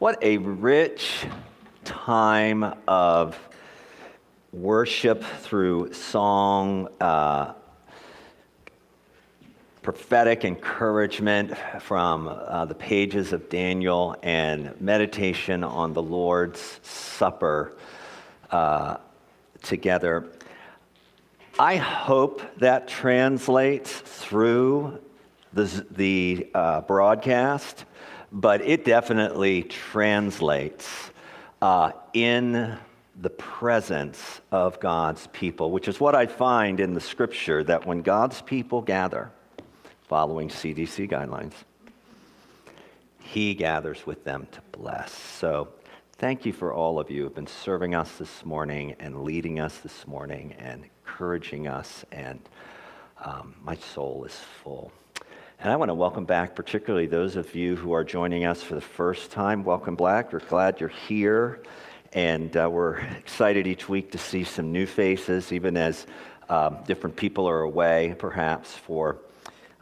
What 0.00 0.16
a 0.22 0.38
rich 0.38 1.26
time 1.84 2.64
of 2.88 3.38
worship 4.50 5.22
through 5.22 5.92
song, 5.92 6.88
uh, 7.02 7.52
prophetic 9.82 10.46
encouragement 10.46 11.52
from 11.82 12.28
uh, 12.28 12.64
the 12.64 12.74
pages 12.74 13.34
of 13.34 13.50
Daniel, 13.50 14.16
and 14.22 14.74
meditation 14.80 15.62
on 15.62 15.92
the 15.92 16.02
Lord's 16.02 16.80
Supper 16.82 17.76
uh, 18.50 18.96
together. 19.62 20.32
I 21.58 21.76
hope 21.76 22.40
that 22.56 22.88
translates 22.88 23.92
through 23.92 24.98
the, 25.52 25.86
the 25.90 26.50
uh, 26.54 26.80
broadcast 26.80 27.84
but 28.32 28.60
it 28.62 28.84
definitely 28.84 29.62
translates 29.64 31.10
uh, 31.60 31.92
in 32.12 32.78
the 33.20 33.30
presence 33.30 34.40
of 34.50 34.80
God's 34.80 35.26
people, 35.28 35.70
which 35.70 35.88
is 35.88 36.00
what 36.00 36.14
I 36.14 36.26
find 36.26 36.80
in 36.80 36.94
the 36.94 37.00
scripture 37.00 37.62
that 37.64 37.86
when 37.86 38.02
God's 38.02 38.40
people 38.42 38.80
gather, 38.80 39.30
following 40.08 40.48
CDC 40.48 41.10
guidelines, 41.10 41.52
He 43.20 43.54
gathers 43.54 44.06
with 44.06 44.24
them 44.24 44.46
to 44.52 44.60
bless. 44.72 45.12
So 45.12 45.68
thank 46.18 46.46
you 46.46 46.52
for 46.52 46.72
all 46.72 46.98
of 46.98 47.10
you 47.10 47.18
who 47.18 47.24
have 47.24 47.34
been 47.34 47.46
serving 47.46 47.94
us 47.94 48.16
this 48.16 48.44
morning 48.44 48.96
and 49.00 49.22
leading 49.22 49.60
us 49.60 49.78
this 49.78 50.06
morning 50.06 50.54
and 50.58 50.84
encouraging 50.84 51.66
us, 51.66 52.04
and 52.12 52.40
um, 53.22 53.54
my 53.62 53.74
soul 53.74 54.24
is 54.24 54.34
full. 54.62 54.92
And 55.62 55.70
I 55.70 55.76
want 55.76 55.90
to 55.90 55.94
welcome 55.94 56.24
back, 56.24 56.54
particularly 56.54 57.06
those 57.06 57.36
of 57.36 57.54
you 57.54 57.76
who 57.76 57.92
are 57.92 58.02
joining 58.02 58.46
us 58.46 58.62
for 58.62 58.74
the 58.74 58.80
first 58.80 59.30
time. 59.30 59.62
Welcome 59.62 59.94
back. 59.94 60.32
We're 60.32 60.38
glad 60.38 60.80
you're 60.80 60.88
here. 60.88 61.60
And 62.14 62.56
uh, 62.56 62.70
we're 62.72 62.96
excited 63.18 63.66
each 63.66 63.86
week 63.86 64.10
to 64.12 64.18
see 64.18 64.42
some 64.42 64.72
new 64.72 64.86
faces, 64.86 65.52
even 65.52 65.76
as 65.76 66.06
um, 66.48 66.78
different 66.86 67.14
people 67.14 67.46
are 67.46 67.60
away, 67.60 68.16
perhaps, 68.18 68.72
for 68.72 69.18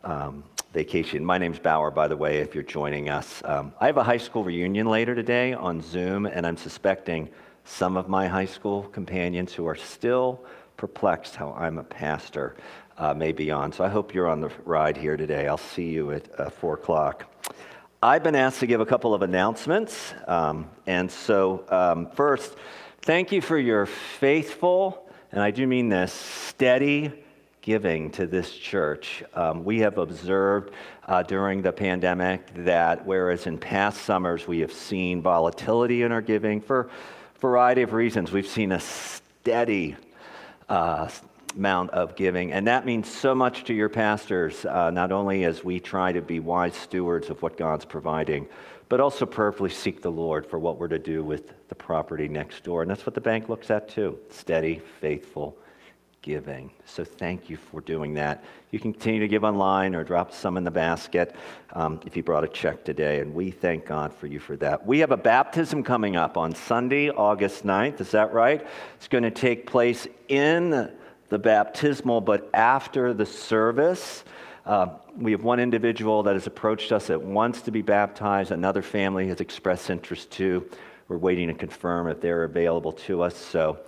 um, 0.02 0.42
vacation. 0.72 1.24
My 1.24 1.38
name's 1.38 1.60
Bauer, 1.60 1.92
by 1.92 2.08
the 2.08 2.16
way, 2.16 2.38
if 2.38 2.56
you're 2.56 2.64
joining 2.64 3.08
us. 3.08 3.40
Um, 3.44 3.72
I 3.80 3.86
have 3.86 3.98
a 3.98 4.02
high 4.02 4.16
school 4.16 4.42
reunion 4.42 4.88
later 4.88 5.14
today 5.14 5.52
on 5.52 5.80
Zoom, 5.80 6.26
and 6.26 6.44
I'm 6.44 6.56
suspecting 6.56 7.28
some 7.62 7.96
of 7.96 8.08
my 8.08 8.26
high 8.26 8.46
school 8.46 8.82
companions 8.82 9.52
who 9.52 9.66
are 9.66 9.76
still 9.76 10.44
perplexed 10.78 11.36
how 11.36 11.52
I'm 11.58 11.76
a 11.76 11.84
pastor 11.84 12.56
uh, 12.96 13.12
may 13.12 13.32
be 13.32 13.50
on. 13.50 13.72
So 13.72 13.84
I 13.84 13.88
hope 13.88 14.14
you're 14.14 14.28
on 14.28 14.40
the 14.40 14.50
ride 14.64 14.96
here 14.96 15.16
today. 15.16 15.46
I'll 15.48 15.58
see 15.58 15.90
you 15.90 16.12
at 16.12 16.40
uh, 16.40 16.48
4 16.48 16.74
o'clock. 16.74 17.26
I've 18.00 18.22
been 18.22 18.36
asked 18.36 18.60
to 18.60 18.66
give 18.68 18.80
a 18.80 18.86
couple 18.86 19.12
of 19.12 19.22
announcements. 19.22 20.14
Um, 20.28 20.70
and 20.86 21.10
so, 21.10 21.64
um, 21.68 22.08
first, 22.10 22.54
thank 23.02 23.32
you 23.32 23.42
for 23.42 23.58
your 23.58 23.86
faithful, 23.86 25.10
and 25.32 25.42
I 25.42 25.50
do 25.50 25.66
mean 25.66 25.88
this, 25.88 26.12
steady 26.12 27.12
giving 27.60 28.12
to 28.12 28.28
this 28.28 28.54
church. 28.54 29.24
Um, 29.34 29.64
we 29.64 29.80
have 29.80 29.98
observed 29.98 30.72
uh, 31.08 31.24
during 31.24 31.60
the 31.60 31.72
pandemic 31.72 32.54
that 32.64 33.04
whereas 33.04 33.48
in 33.48 33.58
past 33.58 34.02
summers 34.02 34.46
we 34.46 34.60
have 34.60 34.72
seen 34.72 35.22
volatility 35.22 36.02
in 36.02 36.12
our 36.12 36.22
giving 36.22 36.60
for 36.60 36.82
a 36.82 37.38
variety 37.40 37.82
of 37.82 37.92
reasons, 37.92 38.30
we've 38.30 38.46
seen 38.46 38.70
a 38.70 38.80
steady 38.80 39.96
uh, 40.68 41.08
amount 41.56 41.90
of 41.90 42.14
giving. 42.16 42.52
And 42.52 42.66
that 42.66 42.84
means 42.84 43.08
so 43.08 43.34
much 43.34 43.64
to 43.64 43.74
your 43.74 43.88
pastors, 43.88 44.64
uh, 44.64 44.90
not 44.90 45.12
only 45.12 45.44
as 45.44 45.64
we 45.64 45.80
try 45.80 46.12
to 46.12 46.20
be 46.20 46.40
wise 46.40 46.74
stewards 46.74 47.30
of 47.30 47.42
what 47.42 47.56
God's 47.56 47.84
providing, 47.84 48.46
but 48.88 49.00
also 49.00 49.26
prayerfully 49.26 49.70
seek 49.70 50.02
the 50.02 50.10
Lord 50.10 50.46
for 50.46 50.58
what 50.58 50.78
we're 50.78 50.88
to 50.88 50.98
do 50.98 51.22
with 51.24 51.52
the 51.68 51.74
property 51.74 52.28
next 52.28 52.64
door. 52.64 52.82
And 52.82 52.90
that's 52.90 53.04
what 53.04 53.14
the 53.14 53.20
bank 53.20 53.48
looks 53.48 53.70
at 53.70 53.88
too 53.88 54.18
steady, 54.30 54.80
faithful 55.00 55.58
giving. 56.28 56.70
So 56.84 57.04
thank 57.04 57.48
you 57.48 57.56
for 57.56 57.80
doing 57.80 58.12
that. 58.12 58.44
You 58.70 58.78
can 58.78 58.92
continue 58.92 59.20
to 59.20 59.28
give 59.28 59.44
online 59.44 59.94
or 59.94 60.04
drop 60.04 60.30
some 60.30 60.58
in 60.58 60.62
the 60.62 60.70
basket 60.70 61.34
um, 61.72 62.00
if 62.04 62.18
you 62.18 62.22
brought 62.22 62.44
a 62.44 62.48
check 62.48 62.84
today. 62.84 63.20
And 63.20 63.32
we 63.32 63.50
thank 63.50 63.86
God 63.86 64.12
for 64.12 64.26
you 64.26 64.38
for 64.38 64.54
that. 64.58 64.86
We 64.86 64.98
have 64.98 65.10
a 65.10 65.16
baptism 65.16 65.82
coming 65.82 66.16
up 66.16 66.36
on 66.36 66.54
Sunday, 66.54 67.08
August 67.08 67.64
9th. 67.64 68.02
Is 68.02 68.10
that 68.10 68.34
right? 68.34 68.66
It's 68.96 69.08
going 69.08 69.24
to 69.24 69.30
take 69.30 69.66
place 69.66 70.06
in 70.28 70.92
the 71.30 71.38
baptismal, 71.38 72.20
but 72.20 72.50
after 72.52 73.14
the 73.14 73.24
service, 73.24 74.22
uh, 74.66 74.88
we 75.16 75.32
have 75.32 75.44
one 75.44 75.60
individual 75.60 76.22
that 76.24 76.34
has 76.34 76.46
approached 76.46 76.92
us 76.92 77.06
that 77.06 77.22
wants 77.22 77.62
to 77.62 77.70
be 77.70 77.80
baptized. 77.80 78.50
Another 78.50 78.82
family 78.82 79.28
has 79.28 79.40
expressed 79.40 79.88
interest 79.88 80.30
too. 80.30 80.68
We're 81.08 81.16
waiting 81.16 81.48
to 81.48 81.54
confirm 81.54 82.06
if 82.06 82.20
they're 82.20 82.44
available 82.44 82.92
to 82.92 83.22
us. 83.22 83.34
So 83.34 83.78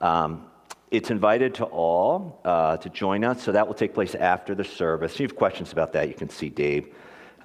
um, 0.00 0.46
it's 0.92 1.10
invited 1.10 1.54
to 1.54 1.64
all 1.64 2.38
uh, 2.44 2.76
to 2.76 2.88
join 2.90 3.24
us. 3.24 3.42
So 3.42 3.52
that 3.52 3.66
will 3.66 3.74
take 3.74 3.94
place 3.94 4.14
after 4.14 4.54
the 4.54 4.62
service. 4.62 5.14
If 5.14 5.20
you 5.20 5.26
have 5.26 5.36
questions 5.36 5.72
about 5.72 5.94
that, 5.94 6.06
you 6.06 6.14
can 6.14 6.28
see 6.28 6.50
Dave 6.50 6.94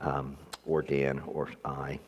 um, 0.01 0.37
or 0.65 0.81
Dan 0.81 1.21
or 1.25 1.49
I. 1.63 1.99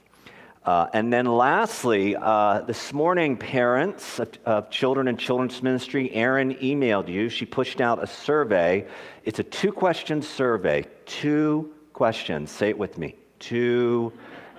Uh, 0.65 0.87
and 0.91 1.11
then 1.11 1.25
lastly, 1.25 2.17
uh, 2.17 2.59
this 2.61 2.91
morning, 2.91 3.37
parents 3.37 4.19
of, 4.19 4.29
of, 4.45 4.69
children 4.69 5.07
and 5.07 5.17
children's 5.17 5.63
ministry, 5.63 6.13
Erin 6.13 6.53
emailed 6.55 7.07
you. 7.07 7.29
She 7.29 7.45
pushed 7.45 7.79
out 7.79 8.03
a 8.03 8.07
survey. 8.07 8.85
It's 9.23 9.39
a 9.39 9.43
two 9.43 9.71
question 9.71 10.21
survey. 10.21 10.85
Two 11.05 11.73
questions. 11.93 12.51
Say 12.51 12.69
it 12.69 12.77
with 12.77 12.97
me. 12.97 13.15
Two 13.39 14.11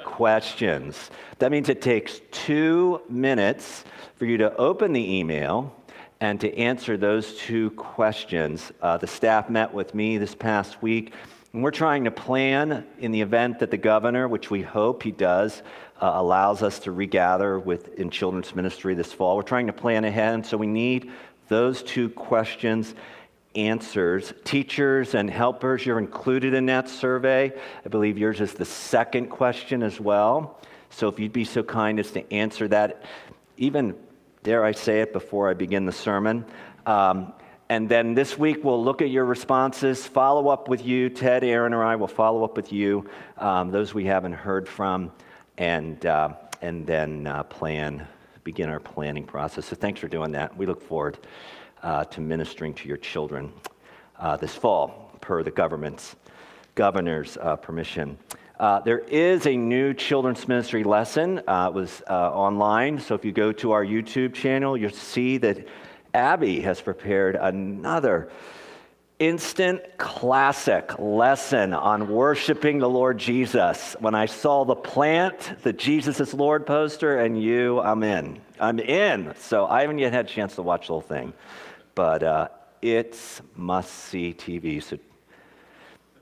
questions. 0.03 1.11
That 1.39 1.53
means 1.53 1.69
it 1.69 1.83
takes 1.83 2.23
two 2.31 3.03
minutes 3.11 3.85
for 4.17 4.25
you 4.25 4.39
to 4.39 4.57
open 4.57 4.95
the 4.95 5.19
email 5.19 5.77
and 6.20 6.41
to 6.41 6.54
answer 6.56 6.97
those 6.97 7.36
two 7.38 7.70
questions. 7.70 8.72
Uh, 8.82 8.98
the 8.98 9.06
staff 9.06 9.48
met 9.48 9.72
with 9.72 9.94
me 9.94 10.19
this 10.19 10.34
past 10.34 10.82
week. 10.82 11.12
And 11.53 11.62
we're 11.62 11.70
trying 11.70 12.04
to 12.04 12.10
plan 12.10 12.86
in 12.98 13.10
the 13.10 13.22
event 13.22 13.58
that 13.58 13.70
the 13.70 13.78
governor, 13.78 14.28
which 14.28 14.50
we 14.50 14.62
hope 14.62 15.03
he 15.03 15.10
does, 15.10 15.62
uh, 16.00 16.12
allows 16.14 16.62
us 16.62 16.78
to 16.81 16.92
regather 16.92 17.58
with 17.58 17.98
in 17.98 18.10
children's 18.10 18.54
ministry 18.54 18.94
this 18.94 19.12
fall. 19.12 19.36
We're 19.36 19.42
trying 19.42 19.66
to 19.66 19.72
plan 19.72 20.04
ahead, 20.04 20.34
and 20.34 20.47
so 20.47 20.56
we 20.56 20.66
need 20.66 21.10
those 21.48 21.82
two 21.82 22.10
questions 22.10 22.94
answers. 23.56 24.32
Teachers 24.44 25.14
and 25.14 25.28
helpers, 25.28 25.84
you're 25.84 25.98
included 25.98 26.54
in 26.54 26.66
that 26.66 26.88
survey. 26.88 27.52
I 27.84 27.88
believe 27.88 28.16
yours 28.16 28.41
is 28.41 28.54
the 28.54 28.64
second 28.64 29.28
question 29.28 29.82
as 29.82 29.98
well. 29.98 30.60
So 30.91 31.08
if 31.08 31.19
you'd 31.19 31.32
be 31.32 31.44
so 31.44 31.62
kind 31.62 31.98
as 31.98 32.12
to 32.12 32.32
answer 32.32 32.69
that, 32.69 33.04
even 33.56 33.97
dare 34.43 34.65
I 34.65 34.73
say 34.73 35.01
it 35.01 35.12
before 35.12 35.51
I 35.51 35.55
begin 35.55 35.84
the 35.84 35.93
sermon. 35.93 36.45
Um, 36.87 37.33
and 37.69 37.89
then 37.89 38.15
this 38.15 38.39
week 38.39 38.65
we'll 38.65 38.83
look 38.83 39.03
at 39.03 39.11
your 39.11 39.25
responses, 39.25 40.06
follow 40.06 40.49
up 40.49 40.69
with 40.69 40.84
you. 40.84 41.09
Ted, 41.11 41.45
Erin, 41.45 41.75
or 41.75 41.84
I 41.84 41.97
will 41.97 42.09
follow 42.09 42.43
up 42.43 42.56
with 42.56 42.73
you, 42.73 43.09
um, 43.37 43.71
those 43.71 43.95
we 43.95 44.05
haven't 44.05 44.33
heard 44.33 44.67
from 44.67 45.12
and, 45.59 46.05
uh, 46.06 46.31
and 46.62 46.87
then 46.87 47.27
uh, 47.27 47.43
plan, 47.45 48.06
begin 48.43 48.71
our 48.71 48.81
planning 48.81 49.25
process. 49.25 49.67
So 49.67 49.77
thanks 49.77 50.00
for 50.00 50.09
doing 50.09 50.33
that. 50.33 50.56
We 50.56 50.67
look 50.67 50.83
forward 50.83 51.19
uh, 51.83 52.05
to 52.05 52.21
ministering 52.21 52.75
to 52.75 52.89
your 52.89 52.97
children 52.97 53.53
uh, 54.19 54.37
this 54.37 54.55
fall 54.55 55.12
per 55.21 55.43
the 55.43 55.50
government's 55.50 56.17
governor's 56.75 57.37
uh, 57.37 57.56
permission. 57.56 58.19
Uh, 58.60 58.78
there 58.81 58.98
is 58.98 59.47
a 59.47 59.56
new 59.56 59.94
children's 59.94 60.47
ministry 60.47 60.84
lesson. 60.84 61.38
it 61.38 61.72
was 61.72 62.03
online, 62.06 62.98
so 62.98 63.15
if 63.15 63.25
you 63.25 63.32
go 63.32 63.53
to 63.53 63.72
our 63.72 63.82
YouTube 63.82 64.34
channel, 64.34 64.76
you'll 64.76 64.91
see 64.91 65.38
that 65.38 65.66
Abby 66.12 66.60
has 66.60 66.78
prepared 66.78 67.37
another 67.37 68.31
instant 69.19 69.81
classic 69.97 70.99
lesson 70.99 71.72
on 71.72 72.10
worshiping 72.10 72.81
the 72.81 72.88
Lord 72.88 73.16
Jesus. 73.16 73.97
When 73.99 74.15
I 74.15 74.26
saw 74.26 74.66
the 74.66 74.76
plant, 74.76 75.62
the 75.62 75.72
Jesus 75.72 76.20
is 76.20 76.34
Lord 76.34 76.66
poster, 76.66 77.20
and 77.20 77.43
you, 77.43 77.81
I'm 77.81 78.02
in. 78.02 78.43
I'm 78.61 78.79
in. 78.79 79.32
So 79.38 79.69
I 79.69 79.81
haven't 79.81 80.00
yet 80.00 80.12
had 80.12 80.26
a 80.26 80.29
chance 80.29 80.56
to 80.56 80.62
watch 80.62 80.88
the 80.88 80.93
whole 80.93 81.00
thing, 81.00 81.32
but 81.94 82.23
uh, 82.23 82.49
it's 82.82 83.40
must 83.56 83.90
see 83.90 84.35
TV. 84.35 84.82
So 84.82 84.99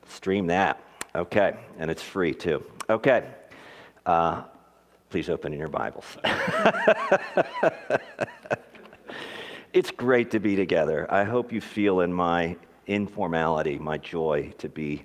stream 0.06 0.46
that. 0.46 0.84
Okay. 1.14 1.56
And 1.78 1.90
it's 1.90 2.02
free 2.02 2.34
too. 2.34 2.64
Okay. 2.88 3.25
Uh, 4.05 4.43
please 5.10 5.28
open 5.28 5.52
in 5.52 5.58
your 5.58 5.69
Bibles. 5.69 6.05
it's 9.72 9.90
great 9.90 10.31
to 10.31 10.38
be 10.38 10.55
together. 10.56 11.06
I 11.12 11.25
hope 11.25 11.52
you 11.52 11.60
feel 11.60 12.00
in 12.00 12.12
my 12.12 12.56
informality, 12.87 13.78
my 13.78 13.99
joy 13.99 14.52
to 14.58 14.69
be 14.69 15.05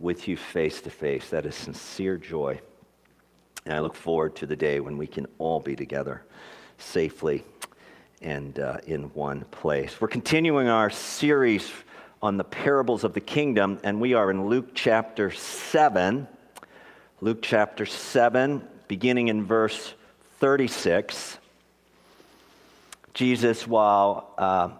with 0.00 0.26
you 0.28 0.36
face 0.36 0.80
to 0.82 0.90
face. 0.90 1.30
That 1.30 1.46
is 1.46 1.54
sincere 1.54 2.16
joy. 2.16 2.60
And 3.64 3.74
I 3.74 3.80
look 3.80 3.94
forward 3.94 4.36
to 4.36 4.46
the 4.46 4.56
day 4.56 4.80
when 4.80 4.98
we 4.98 5.06
can 5.06 5.26
all 5.38 5.60
be 5.60 5.76
together 5.76 6.24
safely 6.78 7.44
and 8.20 8.58
uh, 8.58 8.78
in 8.86 9.04
one 9.14 9.44
place. 9.50 10.00
We're 10.00 10.08
continuing 10.08 10.68
our 10.68 10.90
series 10.90 11.70
on 12.24 12.38
the 12.38 12.44
parables 12.44 13.04
of 13.04 13.12
the 13.12 13.20
kingdom, 13.20 13.78
and 13.84 14.00
we 14.00 14.14
are 14.14 14.30
in 14.30 14.46
Luke 14.46 14.68
chapter 14.72 15.30
7. 15.30 16.26
Luke 17.20 17.40
chapter 17.42 17.84
7. 17.84 18.66
beginning 18.88 19.28
in 19.28 19.44
verse 19.44 19.92
36. 20.40 21.36
Jesus, 23.12 23.66
while 23.66 24.32
uh, 24.38 24.70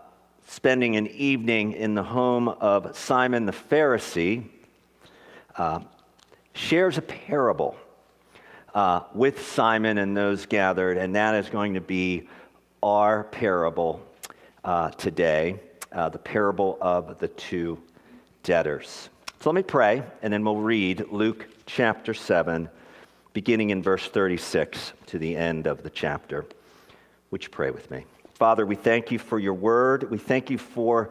spending 0.47 0.97
an 0.97 1.07
evening 1.07 1.73
in 1.73 1.95
the 1.95 2.03
home 2.03 2.49
of 2.49 2.97
Simon 2.97 3.45
the 3.45 3.53
Pharisee, 3.53 4.47
uh, 5.59 5.81
shares 6.55 6.97
a 6.97 7.03
parable 7.03 7.77
uh, 8.75 9.01
with 9.13 9.47
Simon 9.47 9.99
and 9.99 10.17
those 10.17 10.47
gathered, 10.47 10.97
and 10.97 11.15
that 11.15 11.35
is 11.35 11.51
going 11.51 11.75
to 11.75 11.83
be 11.83 12.27
our 12.83 13.23
parable 13.23 14.03
uh, 14.65 14.89
today 14.93 15.61
uh, 15.95 16.09
the 16.09 16.19
parable 16.19 16.77
of 16.81 17.19
the 17.19 17.29
two 17.29 17.81
debtors. 18.43 19.09
So 19.41 19.51
let 19.51 19.55
me 19.55 19.63
pray, 19.63 20.03
and 20.23 20.33
then 20.33 20.45
we'll 20.45 20.57
read 20.57 21.07
Luke 21.11 21.47
chapter 21.67 22.15
7, 22.15 22.69
beginning 23.33 23.71
in 23.71 23.83
verse 23.83 24.07
36 24.07 24.93
to 25.07 25.19
the 25.19 25.37
end 25.37 25.67
of 25.67 25.83
the 25.83 25.91
chapter. 25.91 26.45
Would 27.31 27.45
you 27.45 27.51
pray 27.51 27.71
with 27.71 27.91
me? 27.91 28.05
Father, 28.35 28.67
we 28.67 28.75
thank 28.75 29.11
you 29.11 29.19
for 29.19 29.39
your 29.39 29.55
word. 29.55 30.11
We 30.11 30.19
thank 30.19 30.51
you 30.51 30.59
for 30.59 31.11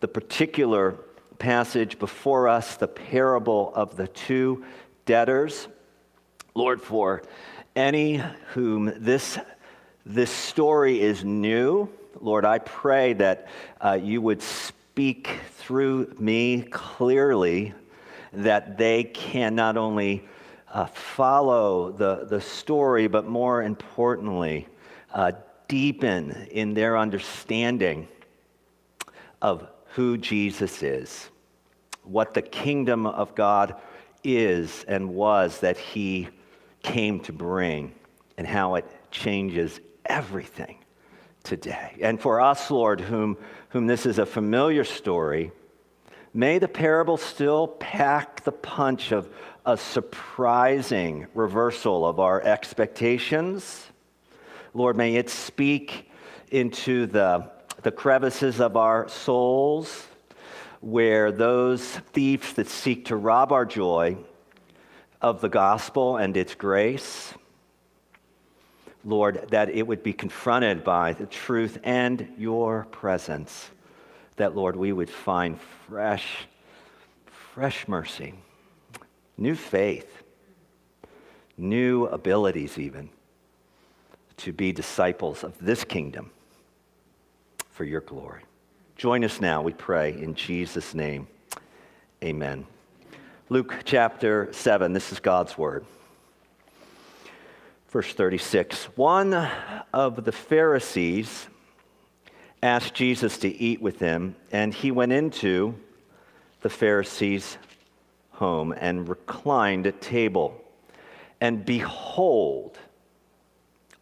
the 0.00 0.08
particular 0.08 0.96
passage 1.38 1.98
before 1.98 2.48
us, 2.48 2.76
the 2.76 2.88
parable 2.88 3.72
of 3.74 3.96
the 3.96 4.08
two 4.08 4.64
debtors. 5.04 5.68
Lord, 6.54 6.80
for 6.80 7.22
any 7.74 8.22
whom 8.54 8.92
this, 8.96 9.38
this 10.04 10.30
story 10.30 11.00
is 11.00 11.24
new, 11.24 11.88
Lord, 12.20 12.44
I 12.44 12.58
pray 12.58 13.12
that 13.14 13.48
uh, 13.80 13.98
you 14.00 14.20
would 14.22 14.42
speak 14.42 15.40
through 15.56 16.14
me 16.18 16.62
clearly, 16.62 17.74
that 18.32 18.78
they 18.78 19.04
can 19.04 19.54
not 19.54 19.76
only 19.76 20.24
uh, 20.72 20.86
follow 20.86 21.92
the, 21.92 22.26
the 22.26 22.40
story, 22.40 23.06
but 23.06 23.26
more 23.26 23.62
importantly, 23.62 24.66
uh, 25.12 25.32
deepen 25.68 26.48
in 26.50 26.74
their 26.74 26.96
understanding 26.96 28.08
of 29.42 29.66
who 29.94 30.16
Jesus 30.16 30.82
is, 30.82 31.28
what 32.02 32.34
the 32.34 32.42
kingdom 32.42 33.06
of 33.06 33.34
God 33.34 33.74
is 34.24 34.84
and 34.88 35.14
was 35.14 35.60
that 35.60 35.76
he 35.76 36.28
came 36.82 37.20
to 37.20 37.32
bring, 37.32 37.94
and 38.38 38.46
how 38.46 38.74
it 38.76 38.84
changes 39.10 39.80
everything 40.04 40.78
today. 41.46 41.96
And 42.00 42.20
for 42.20 42.40
us, 42.40 42.70
Lord, 42.70 43.00
whom, 43.00 43.38
whom 43.70 43.86
this 43.86 44.04
is 44.04 44.18
a 44.18 44.26
familiar 44.26 44.84
story, 44.84 45.52
may 46.34 46.58
the 46.58 46.68
parable 46.68 47.16
still 47.16 47.68
pack 47.68 48.42
the 48.42 48.52
punch 48.52 49.12
of 49.12 49.32
a 49.64 49.76
surprising 49.76 51.28
reversal 51.34 52.04
of 52.04 52.20
our 52.20 52.42
expectations. 52.42 53.86
Lord, 54.74 54.96
may 54.96 55.14
it 55.14 55.30
speak 55.30 56.10
into 56.50 57.06
the, 57.06 57.50
the 57.82 57.92
crevices 57.92 58.60
of 58.60 58.76
our 58.76 59.08
souls 59.08 60.06
where 60.80 61.30
those 61.30 61.82
thieves 62.12 62.52
that 62.54 62.68
seek 62.68 63.06
to 63.06 63.16
rob 63.16 63.52
our 63.52 63.64
joy 63.64 64.16
of 65.22 65.40
the 65.40 65.48
gospel 65.48 66.16
and 66.16 66.36
its 66.36 66.54
grace 66.54 67.32
Lord, 69.06 69.46
that 69.50 69.70
it 69.70 69.86
would 69.86 70.02
be 70.02 70.12
confronted 70.12 70.82
by 70.82 71.12
the 71.12 71.26
truth 71.26 71.78
and 71.84 72.28
your 72.36 72.86
presence. 72.90 73.70
That, 74.34 74.56
Lord, 74.56 74.74
we 74.74 74.92
would 74.92 75.08
find 75.08 75.60
fresh, 75.88 76.48
fresh 77.54 77.86
mercy, 77.86 78.34
new 79.38 79.54
faith, 79.54 80.24
new 81.56 82.06
abilities, 82.06 82.78
even 82.78 83.08
to 84.38 84.52
be 84.52 84.72
disciples 84.72 85.44
of 85.44 85.56
this 85.60 85.84
kingdom 85.84 86.32
for 87.70 87.84
your 87.84 88.00
glory. 88.00 88.42
Join 88.96 89.24
us 89.24 89.40
now, 89.40 89.62
we 89.62 89.72
pray, 89.72 90.20
in 90.20 90.34
Jesus' 90.34 90.94
name. 90.94 91.28
Amen. 92.24 92.66
Luke 93.50 93.76
chapter 93.84 94.48
7, 94.52 94.92
this 94.92 95.12
is 95.12 95.20
God's 95.20 95.56
word. 95.56 95.86
Verse 97.96 98.12
36 98.12 98.84
One 98.94 99.32
of 99.90 100.26
the 100.26 100.32
Pharisees 100.32 101.46
asked 102.62 102.92
Jesus 102.92 103.38
to 103.38 103.48
eat 103.48 103.80
with 103.80 104.00
him, 104.00 104.36
and 104.52 104.74
he 104.74 104.90
went 104.90 105.12
into 105.12 105.74
the 106.60 106.68
Pharisee's 106.68 107.56
home 108.32 108.74
and 108.76 109.08
reclined 109.08 109.86
at 109.86 110.02
table. 110.02 110.62
And 111.40 111.64
behold, 111.64 112.76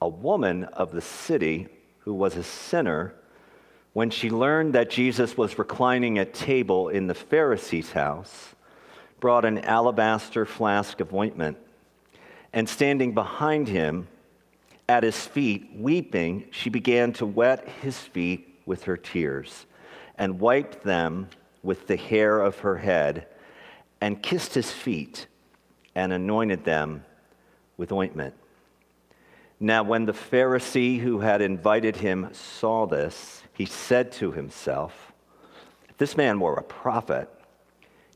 a 0.00 0.08
woman 0.08 0.64
of 0.64 0.90
the 0.90 1.00
city 1.00 1.68
who 2.00 2.14
was 2.14 2.34
a 2.34 2.42
sinner, 2.42 3.14
when 3.92 4.10
she 4.10 4.28
learned 4.28 4.72
that 4.72 4.90
Jesus 4.90 5.36
was 5.36 5.56
reclining 5.56 6.18
at 6.18 6.34
table 6.34 6.88
in 6.88 7.06
the 7.06 7.14
Pharisee's 7.14 7.92
house, 7.92 8.56
brought 9.20 9.44
an 9.44 9.58
alabaster 9.58 10.44
flask 10.44 10.98
of 10.98 11.14
ointment 11.14 11.58
and 12.54 12.68
standing 12.68 13.12
behind 13.12 13.66
him 13.66 14.06
at 14.88 15.02
his 15.02 15.26
feet, 15.26 15.68
weeping, 15.74 16.46
she 16.52 16.70
began 16.70 17.12
to 17.12 17.26
wet 17.26 17.68
his 17.82 17.98
feet 17.98 18.60
with 18.64 18.84
her 18.84 18.96
tears 18.96 19.66
and 20.16 20.38
wiped 20.38 20.84
them 20.84 21.28
with 21.64 21.88
the 21.88 21.96
hair 21.96 22.40
of 22.40 22.60
her 22.60 22.76
head 22.76 23.26
and 24.00 24.22
kissed 24.22 24.54
his 24.54 24.70
feet 24.70 25.26
and 25.96 26.12
anointed 26.12 26.64
them 26.64 27.04
with 27.76 27.90
ointment. 27.90 28.34
Now, 29.58 29.82
when 29.82 30.06
the 30.06 30.12
Pharisee 30.12 31.00
who 31.00 31.18
had 31.18 31.42
invited 31.42 31.96
him 31.96 32.28
saw 32.32 32.86
this, 32.86 33.42
he 33.52 33.66
said 33.66 34.12
to 34.12 34.30
himself, 34.30 35.12
this 35.98 36.16
man 36.16 36.38
were 36.38 36.54
a 36.54 36.62
prophet, 36.62 37.28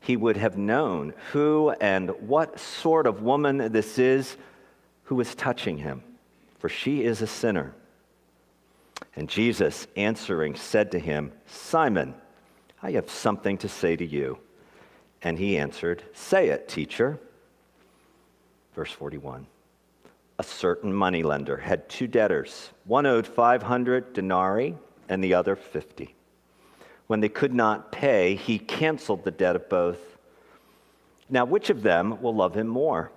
he 0.01 0.15
would 0.15 0.37
have 0.37 0.57
known 0.57 1.13
who 1.31 1.71
and 1.81 2.09
what 2.27 2.59
sort 2.59 3.05
of 3.05 3.21
woman 3.21 3.71
this 3.71 3.99
is 3.99 4.37
who 5.03 5.19
is 5.19 5.35
touching 5.35 5.77
him, 5.77 6.03
for 6.59 6.69
she 6.69 7.03
is 7.03 7.21
a 7.21 7.27
sinner. 7.27 7.73
And 9.15 9.27
Jesus, 9.27 9.87
answering, 9.95 10.55
said 10.55 10.91
to 10.91 10.99
him, 10.99 11.31
Simon, 11.45 12.13
I 12.81 12.91
have 12.91 13.09
something 13.09 13.57
to 13.59 13.69
say 13.69 13.95
to 13.95 14.05
you. 14.05 14.39
And 15.21 15.37
he 15.37 15.57
answered, 15.57 16.03
Say 16.13 16.49
it, 16.49 16.67
teacher. 16.67 17.19
Verse 18.75 18.91
41 18.91 19.47
A 20.37 20.43
certain 20.43 20.93
moneylender 20.93 21.57
had 21.57 21.89
two 21.89 22.07
debtors. 22.07 22.69
One 22.85 23.05
owed 23.05 23.27
500 23.27 24.13
denarii 24.13 24.77
and 25.09 25.23
the 25.23 25.33
other 25.33 25.55
50. 25.55 26.15
When 27.09 27.21
they 27.21 27.29
could 27.29 27.55
not 27.55 27.91
pay, 27.91 28.35
he 28.35 28.59
canceled 28.59 29.23
the 29.23 29.31
debt 29.31 29.55
of 29.55 29.67
both. 29.67 29.97
Now, 31.27 31.43
which 31.43 31.71
of 31.71 31.81
them 31.81 32.21
will 32.21 32.35
love 32.35 32.53
him 32.53 32.67
more? 32.67 33.11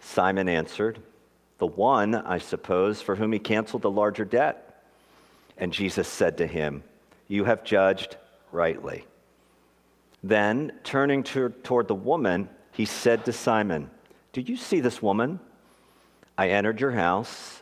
Simon 0.00 0.50
answered, 0.50 0.98
The 1.56 1.66
one, 1.66 2.14
I 2.14 2.36
suppose, 2.36 3.00
for 3.00 3.16
whom 3.16 3.32
he 3.32 3.38
canceled 3.38 3.80
the 3.80 3.90
larger 3.90 4.26
debt. 4.26 4.84
And 5.56 5.72
Jesus 5.72 6.08
said 6.08 6.36
to 6.36 6.46
him, 6.46 6.82
You 7.26 7.44
have 7.44 7.64
judged 7.64 8.18
rightly. 8.50 9.06
Then, 10.22 10.72
turning 10.84 11.22
to, 11.22 11.48
toward 11.62 11.88
the 11.88 11.94
woman, 11.94 12.50
he 12.72 12.84
said 12.84 13.24
to 13.24 13.32
Simon, 13.32 13.88
Do 14.34 14.42
you 14.42 14.58
see 14.58 14.80
this 14.80 15.00
woman? 15.00 15.40
I 16.36 16.50
entered 16.50 16.82
your 16.82 16.90
house. 16.90 17.61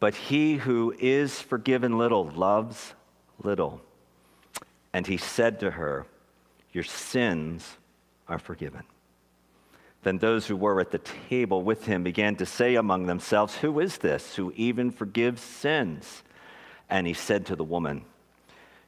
But 0.00 0.14
he 0.14 0.56
who 0.56 0.94
is 0.98 1.40
forgiven 1.40 1.98
little 1.98 2.26
loves 2.26 2.94
little. 3.42 3.80
And 4.92 5.06
he 5.06 5.16
said 5.16 5.60
to 5.60 5.72
her, 5.72 6.06
Your 6.72 6.84
sins 6.84 7.76
are 8.28 8.38
forgiven. 8.38 8.84
Then 10.02 10.18
those 10.18 10.46
who 10.46 10.56
were 10.56 10.80
at 10.80 10.92
the 10.92 11.00
table 11.28 11.62
with 11.62 11.86
him 11.86 12.04
began 12.04 12.36
to 12.36 12.46
say 12.46 12.76
among 12.76 13.06
themselves, 13.06 13.56
Who 13.56 13.80
is 13.80 13.98
this 13.98 14.36
who 14.36 14.52
even 14.56 14.90
forgives 14.90 15.42
sins? 15.42 16.22
And 16.88 17.06
he 17.06 17.14
said 17.14 17.46
to 17.46 17.56
the 17.56 17.64
woman, 17.64 18.04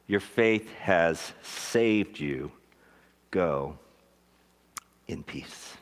Your 0.07 0.21
faith 0.21 0.71
has 0.79 1.33
saved 1.41 2.19
you. 2.19 2.51
Go 3.29 3.77
in 5.07 5.23
peace. 5.23 5.75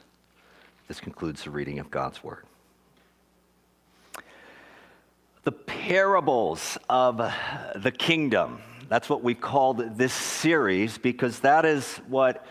This 0.87 0.99
concludes 0.99 1.43
the 1.43 1.51
reading 1.51 1.77
of 1.79 1.91
God's 1.91 2.23
word. 2.23 2.45
Parables 5.51 6.77
of 6.89 7.17
the 7.75 7.91
kingdom. 7.91 8.59
That's 8.87 9.09
what 9.09 9.23
we 9.23 9.35
called 9.35 9.97
this 9.97 10.13
series 10.13 10.97
because 10.97 11.39
that 11.39 11.65
is 11.65 11.97
what 12.07 12.45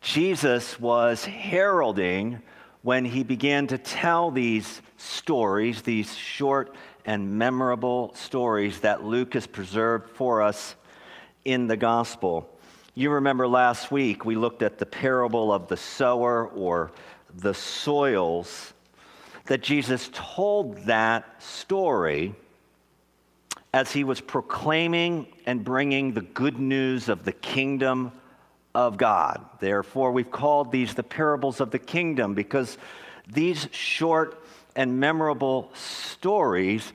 Jesus 0.00 0.78
was 0.78 1.24
heralding 1.24 2.42
when 2.82 3.04
he 3.04 3.24
began 3.24 3.66
to 3.68 3.78
tell 3.78 4.30
these 4.30 4.80
stories, 4.96 5.82
these 5.82 6.14
short 6.16 6.74
and 7.04 7.38
memorable 7.38 8.12
stories 8.14 8.80
that 8.80 9.04
Luke 9.04 9.34
has 9.34 9.46
preserved 9.46 10.10
for 10.10 10.42
us 10.42 10.76
in 11.44 11.66
the 11.66 11.76
gospel. 11.76 12.48
You 12.94 13.10
remember 13.10 13.46
last 13.46 13.90
week 13.90 14.24
we 14.24 14.36
looked 14.36 14.62
at 14.62 14.78
the 14.78 14.86
parable 14.86 15.52
of 15.52 15.68
the 15.68 15.76
sower 15.76 16.46
or 16.48 16.92
the 17.34 17.54
soils, 17.54 18.72
that 19.46 19.62
Jesus 19.62 20.10
told 20.12 20.76
that 20.86 21.42
story 21.42 22.34
as 23.72 23.92
he 23.92 24.04
was 24.04 24.20
proclaiming 24.20 25.26
and 25.44 25.62
bringing 25.62 26.12
the 26.12 26.22
good 26.22 26.58
news 26.58 27.08
of 27.08 27.24
the 27.24 27.32
kingdom 27.32 28.12
of 28.74 28.96
God. 28.96 29.44
Therefore, 29.60 30.12
we've 30.12 30.30
called 30.30 30.72
these 30.72 30.94
the 30.94 31.02
parables 31.02 31.60
of 31.60 31.70
the 31.70 31.78
kingdom 31.78 32.34
because 32.34 32.78
these 33.26 33.68
short 33.72 34.42
and 34.74 35.00
memorable 35.00 35.70
stories 35.74 36.92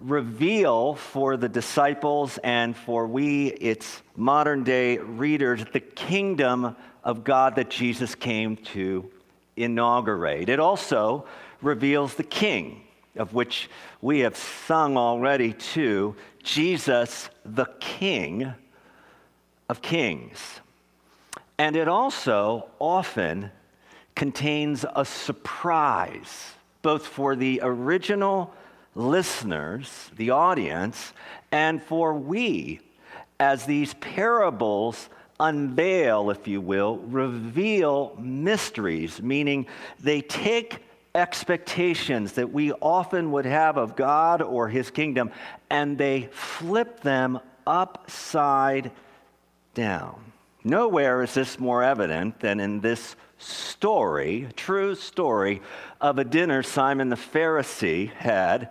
reveal 0.00 0.94
for 0.94 1.36
the 1.36 1.48
disciples 1.48 2.38
and 2.38 2.76
for 2.76 3.06
we, 3.06 3.46
its 3.48 4.02
modern 4.16 4.64
day 4.64 4.98
readers, 4.98 5.64
the 5.72 5.80
kingdom 5.80 6.76
of 7.04 7.24
God 7.24 7.56
that 7.56 7.70
Jesus 7.70 8.14
came 8.14 8.56
to 8.56 9.10
inaugurate. 9.56 10.48
It 10.48 10.60
also 10.60 11.26
reveals 11.60 12.14
the 12.14 12.24
king, 12.24 12.82
of 13.16 13.34
which 13.34 13.68
we 14.00 14.20
have 14.20 14.36
sung 14.36 14.96
already 14.96 15.52
too 15.52 16.16
Jesus, 16.42 17.30
the 17.44 17.66
King 17.78 18.52
of 19.68 19.80
Kings. 19.80 20.60
And 21.58 21.76
it 21.76 21.86
also 21.88 22.68
often 22.80 23.50
contains 24.14 24.84
a 24.96 25.04
surprise, 25.04 26.52
both 26.82 27.06
for 27.06 27.36
the 27.36 27.60
original 27.62 28.52
listeners, 28.94 30.10
the 30.16 30.30
audience, 30.30 31.12
and 31.50 31.82
for 31.82 32.14
we, 32.14 32.80
as 33.38 33.64
these 33.64 33.94
parables 33.94 35.08
unveil, 35.40 36.30
if 36.30 36.46
you 36.46 36.60
will, 36.60 36.98
reveal 36.98 38.16
mysteries, 38.18 39.20
meaning 39.22 39.66
they 40.00 40.20
take 40.20 40.78
expectations 41.14 42.32
that 42.34 42.52
we 42.52 42.72
often 42.72 43.32
would 43.32 43.44
have 43.44 43.76
of 43.76 43.96
God 43.96 44.40
or 44.40 44.68
His 44.68 44.90
kingdom 44.90 45.30
and 45.70 45.98
they 45.98 46.28
flip 46.32 47.00
them 47.00 47.40
upside 47.66 48.90
down. 49.74 50.32
Nowhere 50.64 51.22
is 51.22 51.34
this 51.34 51.58
more 51.58 51.82
evident 51.82 52.40
than 52.40 52.60
in 52.60 52.80
this 52.80 53.16
story, 53.38 54.48
true 54.56 54.94
story, 54.94 55.60
of 56.00 56.18
a 56.18 56.24
dinner 56.24 56.62
Simon 56.62 57.08
the 57.08 57.16
Pharisee 57.16 58.12
had, 58.12 58.70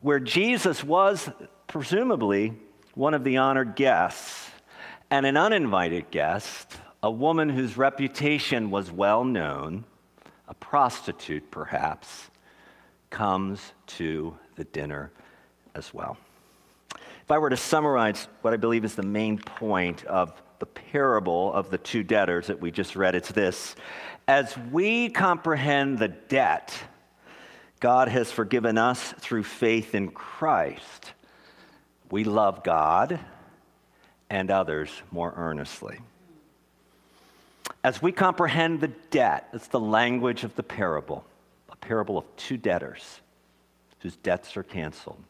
where 0.00 0.20
Jesus 0.20 0.84
was 0.84 1.28
presumably 1.66 2.54
one 2.94 3.14
of 3.14 3.24
the 3.24 3.38
honored 3.38 3.74
guests, 3.74 4.49
and 5.10 5.26
an 5.26 5.36
uninvited 5.36 6.10
guest, 6.10 6.76
a 7.02 7.10
woman 7.10 7.48
whose 7.48 7.76
reputation 7.76 8.70
was 8.70 8.90
well 8.90 9.24
known, 9.24 9.84
a 10.48 10.54
prostitute 10.54 11.50
perhaps, 11.50 12.30
comes 13.10 13.72
to 13.86 14.36
the 14.56 14.64
dinner 14.64 15.10
as 15.74 15.92
well. 15.92 16.16
If 16.94 17.30
I 17.30 17.38
were 17.38 17.50
to 17.50 17.56
summarize 17.56 18.28
what 18.42 18.54
I 18.54 18.56
believe 18.56 18.84
is 18.84 18.94
the 18.94 19.02
main 19.02 19.38
point 19.38 20.04
of 20.04 20.32
the 20.58 20.66
parable 20.66 21.52
of 21.52 21.70
the 21.70 21.78
two 21.78 22.02
debtors 22.02 22.48
that 22.48 22.60
we 22.60 22.70
just 22.70 22.96
read, 22.96 23.14
it's 23.14 23.32
this. 23.32 23.76
As 24.28 24.56
we 24.70 25.08
comprehend 25.08 25.98
the 25.98 26.08
debt 26.08 26.72
God 27.80 28.08
has 28.08 28.30
forgiven 28.30 28.76
us 28.76 29.14
through 29.20 29.44
faith 29.44 29.94
in 29.94 30.10
Christ, 30.10 31.12
we 32.10 32.24
love 32.24 32.62
God 32.62 33.18
and 34.30 34.50
others 34.50 34.90
more 35.10 35.34
earnestly. 35.36 35.98
As 37.82 38.00
we 38.00 38.12
comprehend 38.12 38.80
the 38.80 38.88
debt, 39.10 39.48
it's 39.52 39.68
the 39.68 39.80
language 39.80 40.44
of 40.44 40.54
the 40.54 40.62
parable, 40.62 41.24
a 41.70 41.76
parable 41.76 42.18
of 42.18 42.24
two 42.36 42.56
debtors 42.56 43.20
whose 43.98 44.16
debts 44.16 44.56
are 44.56 44.62
canceled. 44.62 45.22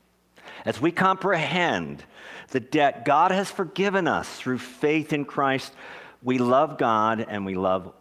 As 0.64 0.80
we 0.80 0.90
comprehend 0.92 2.04
the 2.50 2.60
debt 2.60 3.04
God 3.04 3.30
has 3.30 3.50
forgiven 3.50 4.06
us 4.06 4.28
through 4.28 4.58
faith 4.58 5.12
in 5.12 5.24
Christ, 5.24 5.72
we 6.22 6.38
love 6.38 6.76
God 6.76 7.24
and 7.26 7.46
we 7.46 7.54
love 7.54 7.92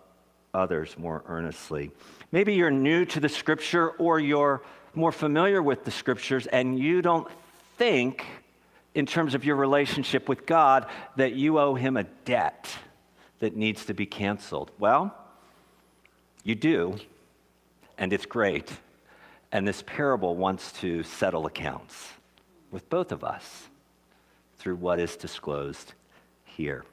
others 0.53 0.97
more 0.97 1.23
earnestly. 1.27 1.91
Maybe 2.31 2.55
you're 2.55 2.71
new 2.71 3.05
to 3.05 3.19
the 3.19 3.29
scripture 3.29 3.91
or 3.91 4.19
you're 4.19 4.61
more 4.93 5.11
familiar 5.11 5.61
with 5.61 5.85
the 5.85 5.91
scriptures 5.91 6.47
and 6.47 6.77
you 6.77 7.01
don't 7.01 7.27
think, 7.77 8.25
in 8.93 9.05
terms 9.05 9.35
of 9.35 9.45
your 9.45 9.55
relationship 9.55 10.27
with 10.27 10.45
God, 10.45 10.87
that 11.15 11.33
you 11.33 11.59
owe 11.59 11.75
Him 11.75 11.97
a 11.97 12.03
debt 12.03 12.69
that 13.39 13.55
needs 13.55 13.85
to 13.85 13.93
be 13.93 14.05
canceled. 14.05 14.71
Well, 14.79 15.15
you 16.43 16.55
do, 16.55 16.97
and 17.97 18.11
it's 18.13 18.25
great. 18.25 18.71
And 19.51 19.67
this 19.67 19.83
parable 19.85 20.35
wants 20.35 20.71
to 20.73 21.03
settle 21.03 21.45
accounts 21.45 22.07
with 22.71 22.89
both 22.89 23.11
of 23.11 23.23
us 23.23 23.67
through 24.57 24.75
what 24.75 24.99
is 24.99 25.15
disclosed 25.15 25.93
here. 26.45 26.85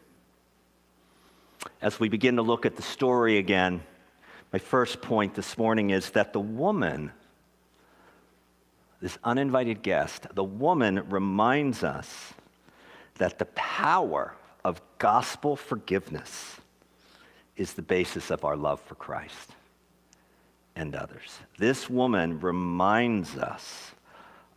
As 1.82 2.00
we 2.00 2.08
begin 2.08 2.36
to 2.36 2.42
look 2.42 2.64
at 2.64 2.76
the 2.76 2.82
story 2.82 3.38
again, 3.38 3.82
my 4.52 4.58
first 4.58 5.02
point 5.02 5.34
this 5.34 5.58
morning 5.58 5.90
is 5.90 6.10
that 6.10 6.32
the 6.32 6.40
woman, 6.40 7.10
this 9.00 9.18
uninvited 9.24 9.82
guest, 9.82 10.26
the 10.34 10.44
woman 10.44 11.08
reminds 11.08 11.84
us 11.84 12.32
that 13.16 13.38
the 13.38 13.44
power 13.46 14.34
of 14.64 14.80
gospel 14.98 15.56
forgiveness 15.56 16.56
is 17.56 17.74
the 17.74 17.82
basis 17.82 18.30
of 18.30 18.44
our 18.44 18.56
love 18.56 18.80
for 18.80 18.94
Christ 18.94 19.52
and 20.74 20.94
others. 20.94 21.38
This 21.58 21.88
woman 21.88 22.40
reminds 22.40 23.36
us 23.36 23.92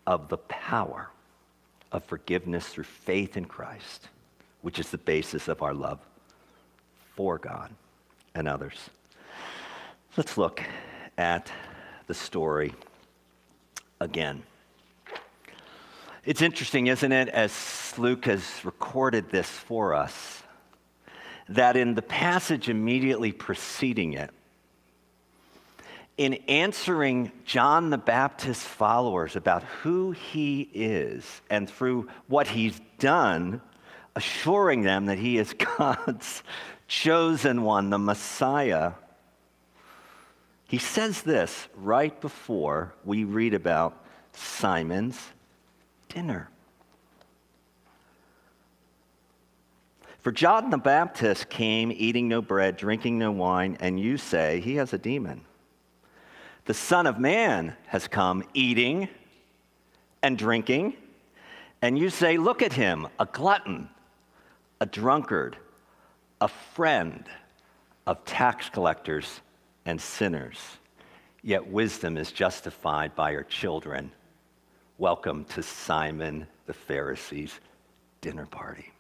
of 0.06 0.28
the 0.30 0.38
power 0.38 1.10
of 1.92 2.04
forgiveness 2.04 2.68
through 2.68 2.84
faith 2.84 3.38
in 3.38 3.46
Christ, 3.46 4.10
which 4.62 4.80
is 4.80 4.90
the 4.90 4.98
basis 4.98 5.48
of 5.48 5.62
our 5.62 5.74
love 5.74 6.00
for 7.16 7.38
God 7.38 7.72
and 8.36 8.48
others. 8.48 8.90
Let's 10.18 10.38
look 10.38 10.62
at 11.18 11.52
the 12.08 12.14
story 12.14 12.74
again. 14.00 14.44
It's 16.26 16.42
interesting, 16.42 16.88
isn't 16.88 17.12
it, 17.12 17.30
as 17.30 17.94
Luke 17.98 18.26
has 18.26 18.44
recorded 18.64 19.30
this 19.30 19.50
for 19.50 19.94
us, 19.94 20.44
that 21.50 21.76
in 21.76 21.96
the 21.96 22.02
passage 22.02 22.70
immediately 22.70 23.32
preceding 23.32 24.14
it, 24.14 24.30
in 26.18 26.34
answering 26.48 27.32
John 27.46 27.90
the 27.90 27.98
Baptist's 27.98 28.64
followers 28.64 29.36
about 29.36 29.64
who 29.64 30.12
he 30.12 30.70
is 30.74 31.42
and 31.50 31.70
through 31.70 32.10
what 32.28 32.48
he's 32.48 32.80
done, 33.00 33.62
assuring 34.16 34.82
them 34.82 35.06
that 35.06 35.18
he 35.18 35.38
is 35.38 35.54
God's 35.78 36.44
chosen 36.88 37.64
one, 37.64 37.90
the 37.90 37.98
Messiah, 37.98 38.94
he 40.70 40.78
says 40.78 41.24
this 41.24 41.68
right 41.76 42.22
before 42.22 42.94
we 43.04 43.24
read 43.24 43.56
about 43.56 44.06
Simon's 44.34 45.20
dinner. 46.10 46.48
For 50.20 50.32
John 50.32 50.70
the 50.70 50.78
Baptist 50.78 51.50
came 51.50 51.92
eating 51.92 52.28
no 52.28 52.44
bread, 52.44 52.78
drinking 52.78 53.18
no 53.18 53.32
wine, 53.32 53.78
and 53.80 54.00
you 54.00 54.18
say 54.18 54.60
he 54.60 54.76
has 54.76 54.94
a 54.94 55.00
demon. 55.00 55.42
The 56.66 56.76
Son 56.76 57.08
of 57.08 57.18
Man 57.18 57.76
has 57.88 58.08
come 58.08 58.44
eating 58.54 59.10
and 60.22 60.38
drinking, 60.38 60.94
and 61.82 61.98
you 61.98 62.12
say, 62.12 62.38
Look 62.38 62.62
at 62.62 62.74
him, 62.74 63.08
a 63.20 63.26
glutton, 63.26 63.90
a 64.80 64.86
drunkard, 64.86 65.58
a 66.40 66.48
friend 66.48 67.24
of 68.06 68.24
tax 68.24 68.70
collectors 68.70 69.42
and 69.86 70.00
sinners. 70.00 70.60
Yet 71.42 71.68
wisdom 71.68 72.18
is 72.18 72.32
justified 72.32 73.16
by 73.16 73.34
her 73.34 73.44
children. 73.44 74.12
Welcome 74.98 75.46
to 75.46 75.64
Simon 75.64 76.48
the 76.66 76.74
Pharisee's 76.74 77.60
dinner 78.22 78.46
party. 78.46 78.92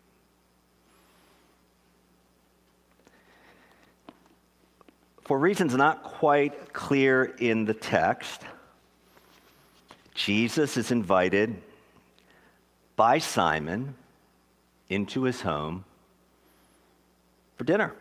For 5.26 5.38
reasons 5.38 5.76
not 5.76 6.02
quite 6.02 6.74
clear 6.74 7.24
in 7.24 7.66
the 7.66 7.74
text, 7.74 8.42
Jesus 10.16 10.76
is 10.76 10.90
invited 10.90 11.62
by 12.96 13.20
Simon 13.20 13.94
into 14.90 15.24
his 15.24 15.42
home 15.42 15.86
for 17.58 17.64
dinner. 17.64 17.94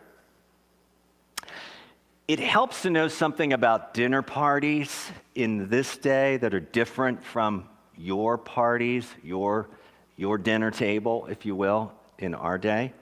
It 2.29 2.39
helps 2.39 2.83
to 2.83 2.91
know 2.91 3.07
something 3.07 3.53
about 3.53 3.95
dinner 3.95 4.21
parties 4.21 5.11
in 5.33 5.67
this 5.67 5.97
day 5.97 6.37
that 6.37 6.53
are 6.53 6.59
different 6.59 7.23
from 7.23 7.67
your 7.97 8.37
parties, 8.37 9.11
your, 9.23 9.67
your 10.15 10.37
dinner 10.37 10.69
table, 10.69 11.25
if 11.25 11.43
you 11.43 11.55
will, 11.55 11.91
in 12.19 12.35
our 12.35 12.59
day. 12.59 12.93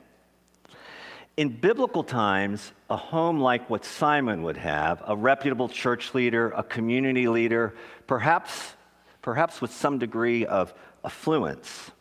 In 1.36 1.50
biblical 1.50 2.06
times, 2.06 2.72
a 2.90 2.96
home 2.96 3.42
like 3.42 3.70
what 3.70 3.84
Simon 3.84 4.44
would 4.44 4.56
have, 4.56 5.04
a 5.06 5.18
reputable 5.18 5.68
church 5.68 6.16
leader, 6.16 6.52
a 6.52 6.64
community 6.64 7.28
leader, 7.28 7.76
perhaps, 8.08 8.76
perhaps 9.22 9.60
with 9.60 9.74
some 9.74 10.00
degree 10.00 10.46
of 10.46 10.74
affluence. 11.04 11.92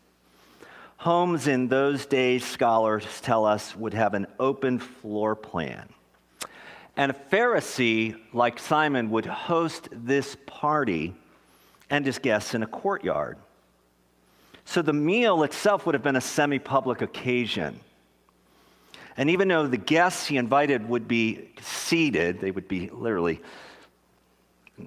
Homes 0.99 1.49
in 1.49 1.67
those 1.67 2.07
days, 2.07 2.45
scholars 2.45 3.05
tell 3.21 3.45
us, 3.45 3.75
would 3.75 3.95
have 3.95 4.15
an 4.15 4.29
open 4.39 4.79
floor 4.79 5.35
plan. 5.35 5.89
And 6.97 7.13
a 7.13 7.15
Pharisee 7.15 8.17
like 8.33 8.59
Simon 8.59 9.11
would 9.11 9.27
host 9.27 9.89
this 9.93 10.37
party 10.47 11.15
and 11.91 12.07
his 12.07 12.19
guests 12.19 12.55
in 12.55 12.63
a 12.63 12.67
courtyard. 12.67 13.37
So 14.65 14.83
the 14.83 14.93
meal 14.93 15.43
itself 15.43 15.87
would 15.87 15.95
have 15.95 16.03
been 16.03 16.17
a 16.17 16.21
semi 16.21 16.59
public 16.59 17.03
occasion. 17.03 17.81
And 19.17 19.31
even 19.31 19.49
though 19.49 19.67
the 19.67 19.77
guests 19.77 20.27
he 20.27 20.37
invited 20.37 20.89
would 20.89 21.07
be 21.09 21.51
seated, 21.63 22.41
they 22.41 22.51
would 22.51 22.69
be 22.69 22.91
literally, 22.91 23.41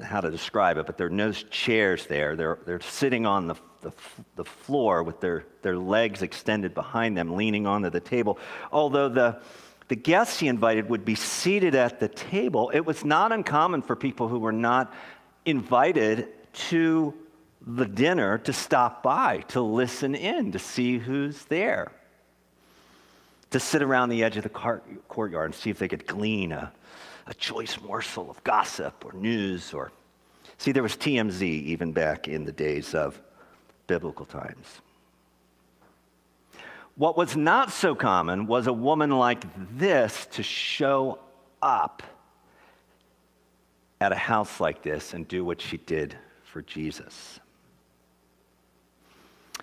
how 0.04 0.22
to 0.22 0.30
describe 0.30 0.78
it, 0.78 0.86
but 0.86 0.98
there 0.98 1.08
are 1.08 1.12
no 1.12 1.32
chairs 1.32 2.06
there. 2.06 2.36
They're, 2.36 2.60
they're 2.66 2.82
sitting 2.82 3.26
on 3.26 3.48
the, 3.48 3.56
the, 3.82 3.92
the 4.36 4.46
floor 4.46 5.02
with 5.02 5.20
their, 5.20 5.46
their 5.64 5.78
legs 5.78 6.22
extended 6.22 6.76
behind 6.76 7.18
them, 7.18 7.36
leaning 7.36 7.66
onto 7.66 7.90
the 7.90 8.00
table. 8.00 8.38
Although 8.72 9.10
the, 9.10 9.42
the 9.90 9.96
guests 9.96 10.40
he 10.40 10.48
invited 10.48 10.88
would 10.90 11.04
be 11.04 11.16
seated 11.16 11.76
at 11.76 12.00
the 12.00 12.08
table, 12.08 12.72
it 12.74 12.82
was 12.82 13.04
not 13.04 13.32
uncommon 13.32 13.82
for 13.82 13.96
people 13.96 14.28
who 14.28 14.40
were 14.40 14.52
not 14.52 14.94
invited 15.46 16.28
to 16.54 17.14
the 17.66 17.86
dinner 17.86 18.38
to 18.38 18.54
stop 18.54 19.04
by, 19.04 19.40
to 19.50 19.62
listen 19.62 20.16
in, 20.16 20.52
to 20.52 20.60
see 20.60 21.00
who's 21.00 21.44
there. 21.46 21.92
To 23.52 23.60
sit 23.60 23.82
around 23.82 24.10
the 24.10 24.24
edge 24.24 24.38
of 24.38 24.44
the 24.44 24.50
courtyard 24.50 25.46
and 25.46 25.56
see 25.56 25.72
if 25.72 25.80
they 25.80 25.88
could 25.88 26.06
glean 26.06 26.52
a, 26.52 26.72
a 27.26 27.34
choice 27.34 27.82
morsel 27.82 28.30
of 28.30 28.44
gossip 28.44 29.04
or 29.04 29.14
news 29.14 29.74
or 29.74 29.92
see 30.58 30.72
there 30.72 30.84
was 30.84 30.96
tmz 30.96 31.42
even 31.42 31.92
back 31.92 32.28
in 32.28 32.44
the 32.44 32.52
days 32.52 32.94
of 32.94 33.20
biblical 33.88 34.26
times 34.26 34.82
what 37.00 37.16
was 37.16 37.38
not 37.38 37.72
so 37.72 37.96
common 37.96 38.46
was 38.46 38.68
a 38.68 38.74
woman 38.74 39.10
like 39.10 39.46
this 39.78 40.26
to 40.26 40.44
show 40.44 41.18
up 41.62 42.04
at 44.02 44.12
a 44.12 44.18
house 44.18 44.60
like 44.60 44.82
this 44.82 45.14
and 45.14 45.26
do 45.26 45.46
what 45.46 45.62
she 45.62 45.78
did 45.78 46.14
for 46.44 46.62
jesus. 46.62 47.40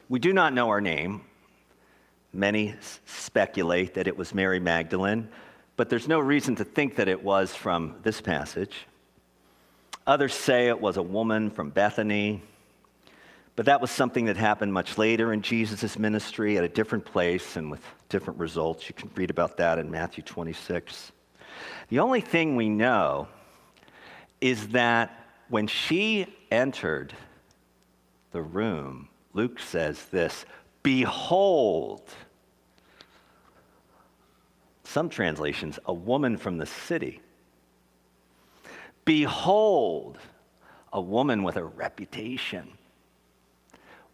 We 0.08 0.18
do 0.18 0.32
not 0.32 0.54
know 0.54 0.70
her 0.70 0.80
name. 0.80 1.20
Many 2.32 2.74
speculate 3.04 3.92
that 3.94 4.08
it 4.08 4.16
was 4.16 4.32
Mary 4.32 4.58
Magdalene, 4.58 5.28
but 5.76 5.90
there's 5.90 6.08
no 6.08 6.18
reason 6.18 6.56
to 6.56 6.64
think 6.64 6.96
that 6.96 7.06
it 7.06 7.22
was 7.22 7.54
from 7.54 7.96
this 8.02 8.22
passage. 8.22 8.86
Others 10.06 10.32
say 10.32 10.68
it 10.68 10.80
was 10.80 10.96
a 10.96 11.02
woman 11.02 11.50
from 11.50 11.68
Bethany, 11.68 12.42
but 13.56 13.66
that 13.66 13.80
was 13.80 13.90
something 13.90 14.26
that 14.26 14.36
happened 14.36 14.72
much 14.72 14.98
later 14.98 15.32
in 15.32 15.40
Jesus' 15.40 15.98
ministry 15.98 16.58
at 16.58 16.64
a 16.64 16.68
different 16.68 17.06
place 17.06 17.56
and 17.56 17.70
with 17.70 17.80
different 18.10 18.38
results. 18.38 18.86
You 18.88 18.94
can 18.94 19.10
read 19.14 19.30
about 19.30 19.56
that 19.56 19.78
in 19.78 19.90
Matthew 19.90 20.22
26. 20.22 21.12
The 21.88 21.98
only 21.98 22.20
thing 22.20 22.54
we 22.54 22.68
know 22.68 23.28
is 24.42 24.68
that 24.68 25.26
when 25.48 25.66
she 25.66 26.26
entered 26.50 27.14
the 28.32 28.42
room, 28.42 29.08
Luke 29.32 29.58
says 29.58 30.04
this 30.06 30.44
Behold, 30.82 32.02
some 34.84 35.08
translations, 35.08 35.78
a 35.86 35.94
woman 35.94 36.36
from 36.36 36.58
the 36.58 36.66
city. 36.66 37.22
Behold, 39.06 40.18
a 40.92 41.00
woman 41.00 41.42
with 41.42 41.56
a 41.56 41.64
reputation. 41.64 42.75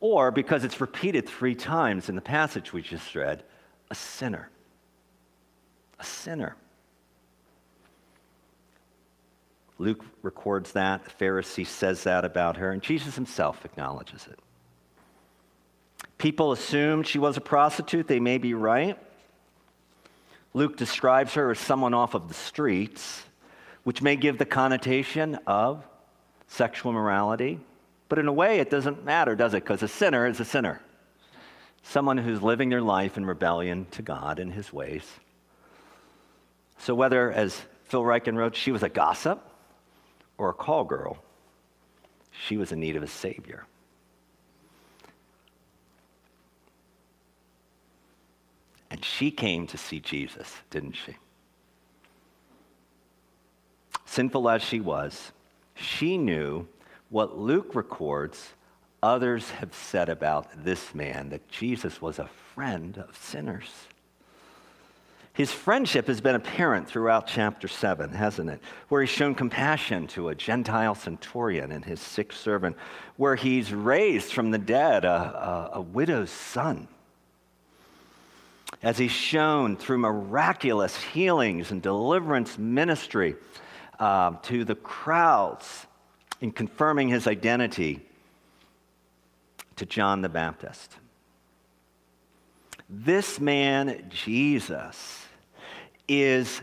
Or, 0.02 0.32
because 0.32 0.64
it's 0.64 0.80
repeated 0.80 1.28
three 1.28 1.54
times 1.54 2.08
in 2.08 2.16
the 2.16 2.20
passage 2.20 2.72
we 2.72 2.82
just 2.82 3.14
read, 3.14 3.44
a 3.88 3.94
sinner. 3.94 4.50
A 6.00 6.04
sinner. 6.04 6.56
Luke 9.78 10.04
records 10.22 10.72
that. 10.72 11.04
The 11.04 11.24
Pharisee 11.24 11.64
says 11.64 12.02
that 12.02 12.24
about 12.24 12.56
her, 12.56 12.72
and 12.72 12.82
Jesus 12.82 13.14
himself 13.14 13.64
acknowledges 13.64 14.26
it. 14.26 14.40
People 16.18 16.50
assumed 16.50 17.06
she 17.06 17.20
was 17.20 17.36
a 17.36 17.40
prostitute. 17.40 18.08
They 18.08 18.20
may 18.20 18.38
be 18.38 18.54
right. 18.54 18.98
Luke 20.52 20.76
describes 20.76 21.34
her 21.34 21.52
as 21.52 21.60
someone 21.60 21.94
off 21.94 22.14
of 22.14 22.26
the 22.26 22.34
streets, 22.34 23.22
which 23.84 24.02
may 24.02 24.16
give 24.16 24.36
the 24.36 24.46
connotation 24.46 25.38
of 25.46 25.84
sexual 26.48 26.92
morality. 26.92 27.60
But 28.12 28.18
in 28.18 28.28
a 28.28 28.32
way, 28.34 28.60
it 28.60 28.68
doesn't 28.68 29.06
matter, 29.06 29.34
does 29.34 29.54
it? 29.54 29.64
Because 29.64 29.82
a 29.82 29.88
sinner 29.88 30.26
is 30.26 30.38
a 30.38 30.44
sinner. 30.44 30.82
Someone 31.82 32.18
who's 32.18 32.42
living 32.42 32.68
their 32.68 32.82
life 32.82 33.16
in 33.16 33.24
rebellion 33.24 33.86
to 33.92 34.02
God 34.02 34.38
and 34.38 34.52
his 34.52 34.70
ways. 34.70 35.02
So, 36.76 36.94
whether, 36.94 37.32
as 37.32 37.58
Phil 37.84 38.02
Ryken 38.02 38.36
wrote, 38.36 38.54
she 38.54 38.70
was 38.70 38.82
a 38.82 38.90
gossip 38.90 39.42
or 40.36 40.50
a 40.50 40.52
call 40.52 40.84
girl, 40.84 41.24
she 42.30 42.58
was 42.58 42.70
in 42.70 42.80
need 42.80 42.96
of 42.96 43.02
a 43.02 43.06
Savior. 43.06 43.64
And 48.90 49.02
she 49.02 49.30
came 49.30 49.66
to 49.68 49.78
see 49.78 50.00
Jesus, 50.00 50.54
didn't 50.68 50.96
she? 50.96 51.16
Sinful 54.04 54.50
as 54.50 54.60
she 54.60 54.80
was, 54.80 55.32
she 55.74 56.18
knew 56.18 56.68
what 57.12 57.38
Luke 57.38 57.74
records 57.74 58.52
others 59.02 59.50
have 59.50 59.74
said 59.74 60.08
about 60.08 60.64
this 60.64 60.94
man 60.94 61.28
that 61.28 61.46
Jesus 61.48 62.00
was 62.00 62.18
a 62.18 62.30
friend 62.54 62.96
of 62.96 63.16
sinners. 63.16 63.68
His 65.34 65.52
friendship 65.52 66.06
has 66.06 66.22
been 66.22 66.34
apparent 66.34 66.88
throughout 66.88 67.26
chapter 67.26 67.68
7, 67.68 68.10
hasn't 68.10 68.48
it? 68.48 68.60
Where 68.88 69.02
he's 69.02 69.10
shown 69.10 69.34
compassion 69.34 70.06
to 70.08 70.28
a 70.28 70.34
Gentile 70.34 70.94
centurion 70.94 71.72
and 71.72 71.84
his 71.84 72.00
sick 72.00 72.32
servant, 72.32 72.76
where 73.16 73.36
he's 73.36 73.74
raised 73.74 74.32
from 74.32 74.50
the 74.50 74.58
dead 74.58 75.04
a, 75.04 75.70
a, 75.74 75.78
a 75.78 75.80
widow's 75.82 76.30
son 76.30 76.88
as 78.82 78.96
he's 78.96 79.12
shown 79.12 79.76
through 79.76 79.98
miraculous 79.98 80.96
healings 80.96 81.70
and 81.70 81.82
deliverance 81.82 82.56
ministry 82.56 83.36
uh, 83.98 84.32
to 84.42 84.64
the 84.64 84.74
crowds 84.74 85.86
in 86.42 86.50
confirming 86.50 87.08
his 87.08 87.26
identity 87.26 88.00
to 89.76 89.86
John 89.86 90.20
the 90.20 90.28
Baptist. 90.28 90.96
This 92.90 93.40
man, 93.40 94.04
Jesus, 94.10 95.24
is 96.08 96.60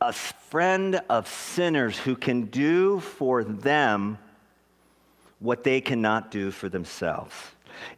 a 0.00 0.12
friend 0.12 1.00
of 1.10 1.28
sinners 1.28 1.98
who 1.98 2.16
can 2.16 2.46
do 2.46 2.98
for 3.00 3.44
them 3.44 4.18
what 5.38 5.62
they 5.62 5.82
cannot 5.82 6.30
do 6.30 6.50
for 6.50 6.70
themselves. 6.70 7.34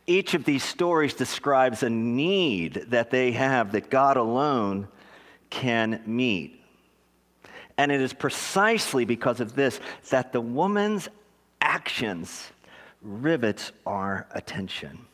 Each 0.08 0.34
of 0.34 0.44
these 0.44 0.64
stories 0.64 1.14
describes 1.14 1.84
a 1.84 1.90
need 1.90 2.86
that 2.88 3.10
they 3.10 3.30
have 3.32 3.72
that 3.72 3.90
God 3.90 4.16
alone 4.16 4.88
can 5.50 6.02
meet. 6.04 6.61
And 7.82 7.90
it 7.90 8.00
is 8.00 8.12
precisely 8.12 9.04
because 9.04 9.40
of 9.40 9.56
this 9.56 9.80
that 10.10 10.32
the 10.32 10.40
woman's 10.40 11.08
actions 11.60 12.52
rivets 13.00 13.72
our 13.84 14.28
attention. 14.30 15.06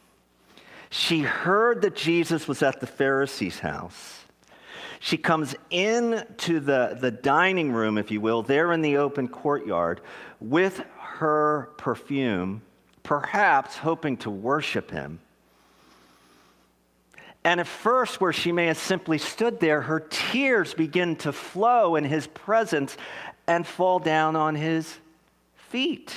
She 0.91 1.21
heard 1.21 1.81
that 1.81 1.97
Jesus 1.97 2.47
was 2.47 2.63
at 2.63 2.81
the 2.81 2.87
Pharisee's 2.87 3.59
house. 3.59 4.19
She 5.01 5.17
comes 5.17 5.55
into 5.71 6.61
the, 6.61 6.99
the 7.01 7.11
dining 7.11 7.73
room, 7.73 7.97
if 7.97 8.11
you 8.11 8.21
will, 8.21 8.43
there 8.43 8.71
in 8.75 8.83
the 8.83 8.99
open 8.99 9.29
courtyard 9.29 10.03
with 10.39 10.85
her 10.99 11.71
perfume 11.79 12.61
perhaps 13.03 13.79
hoping 13.79 14.19
to 14.19 14.29
worship 14.29 14.91
him. 14.91 15.21
And 17.49 17.61
at 17.61 17.67
first, 17.67 18.21
where 18.21 18.35
she 18.35 18.53
may 18.53 18.67
have 18.67 18.77
simply 18.77 19.17
stood 19.17 19.59
there, 19.59 19.81
her 19.81 20.01
tears 20.01 20.75
begin 20.75 21.17
to 21.17 21.33
flow 21.33 21.97
in 21.97 22.05
his 22.05 22.27
presence 22.27 22.95
and 23.47 23.67
fall 23.67 24.01
down 24.01 24.37
on 24.37 24.55
his 24.55 24.99
feet. 25.55 26.15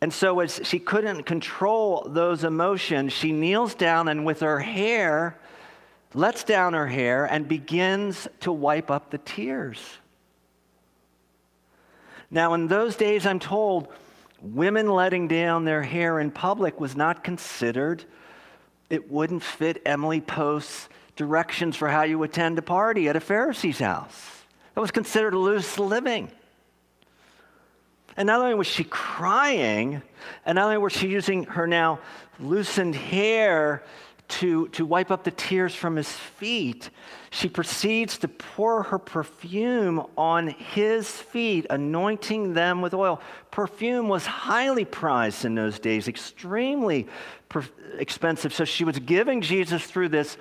And 0.00 0.10
so, 0.10 0.40
as 0.40 0.58
she 0.64 0.78
couldn't 0.78 1.24
control 1.24 2.08
those 2.08 2.44
emotions, 2.44 3.12
she 3.12 3.30
kneels 3.30 3.74
down 3.74 4.08
and 4.08 4.24
with 4.24 4.40
her 4.40 4.58
hair, 4.58 5.36
lets 6.14 6.44
down 6.44 6.72
her 6.72 6.86
hair 6.86 7.26
and 7.26 7.46
begins 7.46 8.26
to 8.40 8.50
wipe 8.50 8.90
up 8.90 9.10
the 9.10 9.18
tears. 9.18 9.80
Now, 12.30 12.54
in 12.54 12.68
those 12.68 12.96
days, 12.96 13.26
I'm 13.26 13.38
told 13.38 13.88
women 14.40 14.88
letting 14.88 15.28
down 15.28 15.64
their 15.64 15.82
hair 15.82 16.20
in 16.20 16.30
public 16.30 16.80
was 16.80 16.96
not 16.96 17.24
considered. 17.24 18.04
It 18.90 19.10
wouldn't 19.10 19.42
fit 19.42 19.82
Emily 19.84 20.20
Post's 20.20 20.88
directions 21.16 21.76
for 21.76 21.88
how 21.88 22.02
you 22.02 22.22
attend 22.22 22.58
a 22.58 22.62
party 22.62 23.08
at 23.08 23.16
a 23.16 23.20
Pharisee's 23.20 23.80
house. 23.80 24.44
That 24.74 24.80
was 24.80 24.90
considered 24.90 25.34
loose 25.34 25.78
living. 25.78 26.30
And 28.16 28.26
not 28.26 28.40
only 28.40 28.54
was 28.54 28.66
she 28.66 28.84
crying, 28.84 30.02
and 30.46 30.56
not 30.56 30.64
only 30.66 30.78
was 30.78 30.92
she 30.92 31.08
using 31.08 31.44
her 31.44 31.66
now 31.66 32.00
loosened 32.40 32.94
hair 32.94 33.82
to, 34.28 34.68
to 34.68 34.84
wipe 34.84 35.10
up 35.10 35.24
the 35.24 35.30
tears 35.30 35.74
from 35.74 35.96
his 35.96 36.10
feet, 36.10 36.90
she 37.30 37.48
proceeds 37.48 38.18
to 38.18 38.28
pour 38.28 38.82
her 38.84 38.98
perfume 38.98 40.06
on 40.16 40.48
his 40.48 41.10
feet, 41.10 41.66
anointing 41.70 42.54
them 42.54 42.80
with 42.82 42.94
oil. 42.94 43.20
Perfume 43.50 44.08
was 44.08 44.26
highly 44.26 44.84
prized 44.84 45.44
in 45.44 45.54
those 45.54 45.78
days, 45.78 46.08
extremely 46.08 47.06
per- 47.48 47.64
expensive. 47.98 48.52
So 48.52 48.64
she 48.64 48.84
was 48.84 48.98
giving 48.98 49.40
Jesus 49.40 49.84
through 49.84 50.10
this 50.10 50.36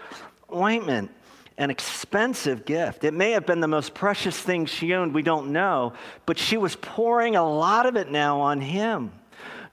ointment 0.54 1.12
an 1.58 1.69
expensive 1.71 2.65
gift. 2.65 3.04
It 3.04 3.13
may 3.13 3.32
have 3.32 3.45
been 3.45 3.62
the 3.62 3.67
most 3.67 3.93
precious 3.93 4.39
thing 4.39 4.65
she 4.65 4.93
owned, 4.93 5.13
we 5.13 5.23
don't 5.23 5.52
know, 5.52 5.93
but 6.26 6.38
she 6.38 6.58
was 6.58 6.76
pouring 6.76 7.36
a 7.36 7.47
lot 7.47 7.86
of 7.86 7.95
it 7.95 8.12
now 8.12 8.41
on 8.41 8.62
him. 8.62 9.12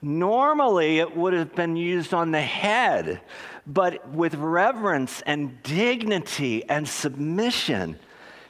Normally, 0.01 0.99
it 0.99 1.17
would 1.17 1.33
have 1.33 1.55
been 1.55 1.77
used 1.77 2.13
on 2.13 2.31
the 2.31 2.41
head, 2.41 3.21
but 3.67 4.09
with 4.11 4.35
reverence 4.35 5.23
and 5.23 5.63
dignity 5.63 6.69
and 6.69 6.89
submission, 6.89 7.99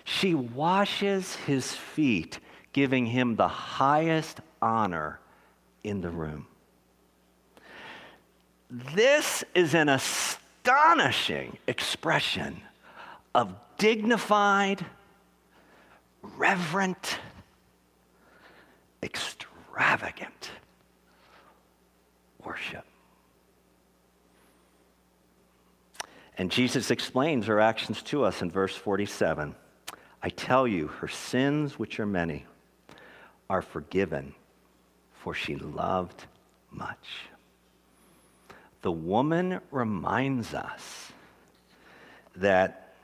she 0.05 0.35
washes 0.35 1.37
his 1.37 1.72
feet, 1.72 2.38
giving 2.72 3.07
him 3.07 3.37
the 3.37 3.48
highest 3.48 4.40
honor 4.61 5.20
in 5.83 6.00
the 6.00 6.11
room. 6.11 6.46
This 8.70 9.44
is 9.55 9.74
an 9.74 9.88
astonishing 9.88 11.59
expression 11.68 12.61
of 13.35 13.55
dignified, 13.79 14.85
reverent, 16.22 17.18
extravagant 19.03 20.50
worship. 22.44 22.85
And 26.36 26.50
Jesus 26.50 26.90
explains 26.90 27.46
her 27.46 27.60
actions 27.60 28.02
to 28.04 28.24
us 28.24 28.42
in 28.42 28.50
verse 28.50 28.74
47. 28.74 29.54
I 30.22 30.28
tell 30.30 30.66
you, 30.66 30.88
her 30.88 31.08
sins, 31.08 31.78
which 31.78 32.00
are 32.00 32.06
many, 32.06 32.46
are 33.48 33.62
forgiven, 33.62 34.34
for 35.12 35.34
she 35.34 35.54
loved 35.56 36.24
much. 36.70 37.28
The 38.82 38.92
woman 38.92 39.60
reminds 39.70 40.54
us 40.54 41.12
that 42.36 42.94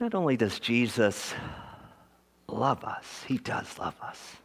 not 0.00 0.14
only 0.14 0.36
does 0.36 0.58
Jesus 0.58 1.32
love 2.48 2.84
us, 2.84 3.24
he 3.28 3.38
does 3.38 3.78
love 3.78 3.94
us, 4.02 4.36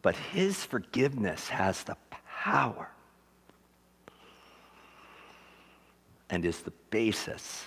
but 0.00 0.16
his 0.16 0.64
forgiveness 0.64 1.48
has 1.48 1.84
the 1.84 1.96
power 2.26 2.91
and 6.32 6.46
is 6.46 6.60
the 6.60 6.72
basis 6.88 7.66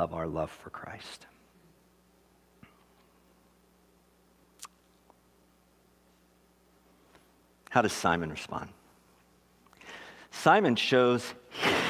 of 0.00 0.14
our 0.14 0.26
love 0.26 0.50
for 0.50 0.70
Christ. 0.70 1.26
How 7.68 7.82
does 7.82 7.92
Simon 7.92 8.30
respond? 8.30 8.70
Simon 10.30 10.76
shows 10.76 11.34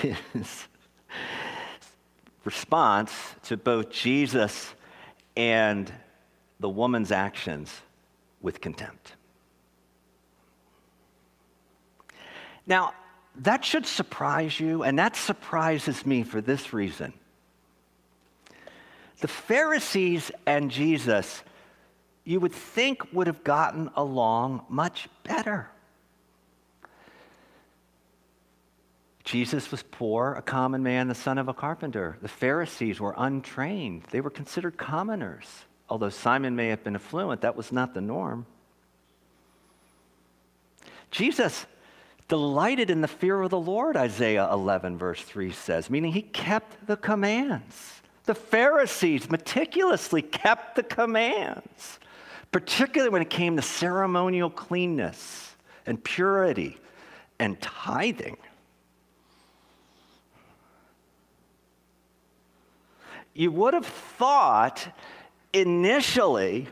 his 0.02 0.66
response 2.44 3.12
to 3.44 3.56
both 3.56 3.90
Jesus 3.90 4.74
and 5.36 5.92
the 6.58 6.68
woman's 6.68 7.12
actions 7.12 7.72
with 8.42 8.60
contempt. 8.60 9.14
Now, 12.66 12.94
that 13.36 13.64
should 13.64 13.86
surprise 13.86 14.58
you, 14.58 14.82
and 14.82 14.98
that 14.98 15.16
surprises 15.16 16.04
me 16.04 16.22
for 16.22 16.40
this 16.40 16.72
reason. 16.72 17.12
The 19.20 19.28
Pharisees 19.28 20.30
and 20.46 20.70
Jesus, 20.70 21.42
you 22.24 22.40
would 22.40 22.52
think, 22.52 23.12
would 23.12 23.26
have 23.26 23.44
gotten 23.44 23.90
along 23.94 24.64
much 24.68 25.08
better. 25.24 25.68
Jesus 29.24 29.70
was 29.70 29.84
poor, 29.84 30.34
a 30.34 30.42
common 30.42 30.82
man, 30.82 31.06
the 31.06 31.14
son 31.14 31.38
of 31.38 31.48
a 31.48 31.54
carpenter. 31.54 32.18
The 32.20 32.28
Pharisees 32.28 32.98
were 32.98 33.14
untrained, 33.16 34.04
they 34.10 34.20
were 34.20 34.30
considered 34.30 34.76
commoners. 34.76 35.46
Although 35.88 36.10
Simon 36.10 36.56
may 36.56 36.68
have 36.68 36.84
been 36.84 36.94
affluent, 36.94 37.40
that 37.40 37.56
was 37.56 37.72
not 37.72 37.94
the 37.94 38.00
norm. 38.00 38.46
Jesus 41.10 41.66
delighted 42.30 42.88
in 42.88 43.02
the 43.02 43.08
fear 43.08 43.42
of 43.42 43.50
the 43.50 43.60
Lord, 43.60 43.94
Isaiah 43.94 44.50
11, 44.50 44.96
verse 44.96 45.20
3 45.20 45.52
says, 45.52 45.90
meaning 45.90 46.12
he 46.12 46.22
kept 46.22 46.86
the 46.86 46.96
commands. 46.96 48.00
The 48.24 48.34
Pharisees 48.34 49.30
meticulously 49.30 50.22
kept 50.22 50.76
the 50.76 50.82
commands, 50.82 51.98
particularly 52.50 53.10
when 53.10 53.20
it 53.20 53.28
came 53.28 53.56
to 53.56 53.62
ceremonial 53.62 54.48
cleanness 54.48 55.54
and 55.84 56.02
purity 56.02 56.78
and 57.38 57.60
tithing. 57.60 58.38
you 63.34 63.50
would 63.50 63.74
have 63.74 63.86
thought 63.86 64.86
initially 65.52 66.68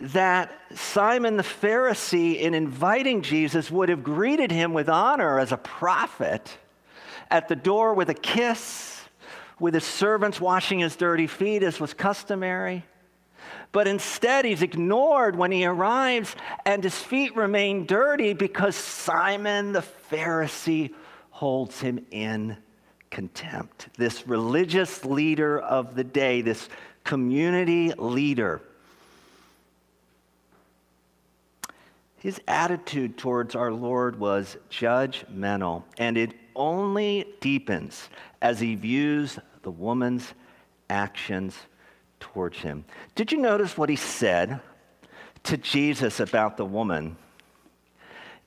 that 0.00 0.52
Simon 0.74 1.36
the 1.36 1.42
Pharisee, 1.42 2.38
in 2.38 2.54
inviting 2.54 3.22
Jesus, 3.22 3.70
would 3.70 3.88
have 3.88 4.02
greeted 4.02 4.50
him 4.50 4.72
with 4.72 4.88
honor 4.88 5.38
as 5.38 5.52
a 5.52 5.56
prophet 5.56 6.56
at 7.30 7.48
the 7.48 7.56
door 7.56 7.94
with 7.94 8.08
a 8.08 8.14
kiss, 8.14 9.02
with 9.58 9.74
his 9.74 9.84
servants 9.84 10.40
washing 10.40 10.78
his 10.78 10.94
dirty 10.96 11.26
feet, 11.26 11.62
as 11.62 11.80
was 11.80 11.94
customary. 11.94 12.84
But 13.72 13.88
instead, 13.88 14.44
he's 14.44 14.62
ignored 14.62 15.36
when 15.36 15.52
he 15.52 15.66
arrives, 15.66 16.34
and 16.64 16.82
his 16.82 16.96
feet 16.96 17.36
remain 17.36 17.84
dirty 17.84 18.32
because 18.32 18.76
Simon 18.76 19.72
the 19.72 19.84
Pharisee 20.10 20.94
holds 21.30 21.80
him 21.80 22.04
in 22.10 22.56
contempt. 23.10 23.88
This 23.96 24.26
religious 24.26 25.04
leader 25.04 25.58
of 25.58 25.94
the 25.94 26.04
day, 26.04 26.40
this 26.40 26.68
community 27.04 27.92
leader, 27.94 28.62
his 32.18 32.40
attitude 32.48 33.16
towards 33.16 33.54
our 33.54 33.72
Lord 33.72 34.18
was 34.18 34.56
judgmental, 34.70 35.84
and 35.98 36.16
it 36.16 36.34
only 36.54 37.26
deepens 37.40 38.08
as 38.42 38.60
he 38.60 38.74
views 38.74 39.38
the 39.62 39.70
woman's 39.70 40.34
actions 40.90 41.56
towards 42.20 42.58
him. 42.58 42.84
Did 43.14 43.30
you 43.32 43.38
notice 43.38 43.76
what 43.76 43.88
he 43.88 43.96
said 43.96 44.60
to 45.44 45.56
Jesus 45.56 46.20
about 46.20 46.56
the 46.56 46.64
woman 46.64 47.16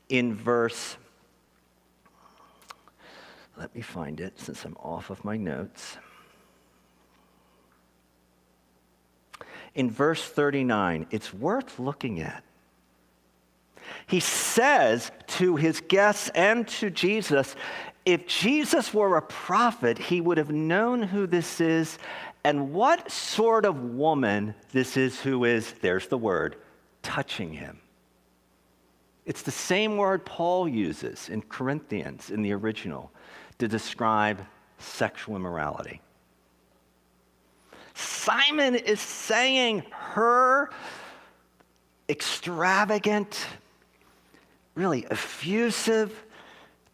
in 0.10 0.36
verse 0.36 0.98
let 3.62 3.76
me 3.76 3.82
find 3.82 4.20
it 4.20 4.40
since 4.40 4.66
I'm 4.66 4.76
off 4.78 5.12
of 5.12 5.24
my 5.24 5.38
notes. 5.38 5.98
In 9.76 9.92
verse 9.92 10.24
39, 10.24 11.06
it's 11.12 11.32
worth 11.32 11.78
looking 11.78 12.22
at. 12.22 12.44
He 14.08 14.20
says 14.20 15.12
to 15.28 15.56
his 15.56 15.82
guests 15.82 16.30
and 16.36 16.68
to 16.68 16.90
Jesus, 16.90 17.56
if 18.06 18.28
Jesus 18.28 18.94
were 18.94 19.16
a 19.18 19.22
prophet, 19.22 19.98
he 19.98 20.22
would 20.22 20.38
have 20.38 20.52
known 20.52 21.04
who 21.04 21.28
this 21.28 21.62
is 21.62 21.98
and 22.44 22.74
what 22.74 23.12
sort 23.12 23.66
of 23.66 23.94
woman 23.94 24.56
this 24.72 24.98
is 24.98 25.20
who 25.20 25.46
is, 25.46 25.74
there's 25.82 26.08
the 26.08 26.18
word, 26.18 26.56
touching 27.04 27.54
him. 27.54 27.80
It's 29.26 29.44
the 29.44 29.52
same 29.52 29.98
word 29.98 30.26
Paul 30.26 30.68
uses 30.68 31.30
in 31.30 31.44
Corinthians 31.44 32.32
in 32.32 32.42
the 32.42 32.54
original 32.54 33.12
to 33.60 33.68
describe 33.68 34.44
sexual 34.80 35.36
immorality. 35.36 36.02
Simon 37.94 38.76
is 38.76 39.00
saying 39.00 39.84
her 39.92 40.72
extravagant, 42.10 43.46
really 44.76 45.06
effusive, 45.10 46.14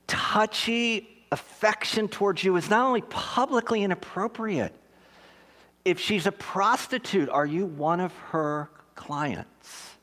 touchy 0.07 1.25
affection 1.31 2.07
towards 2.07 2.43
you 2.43 2.55
is 2.55 2.69
not 2.69 2.85
only 2.85 3.01
publicly 3.01 3.83
inappropriate, 3.83 4.73
if 5.85 5.99
she's 5.99 6.25
a 6.25 6.31
prostitute, 6.31 7.29
are 7.29 7.45
you 7.45 7.65
one 7.65 7.99
of 7.99 8.13
her 8.31 8.69
clients? 8.95 9.95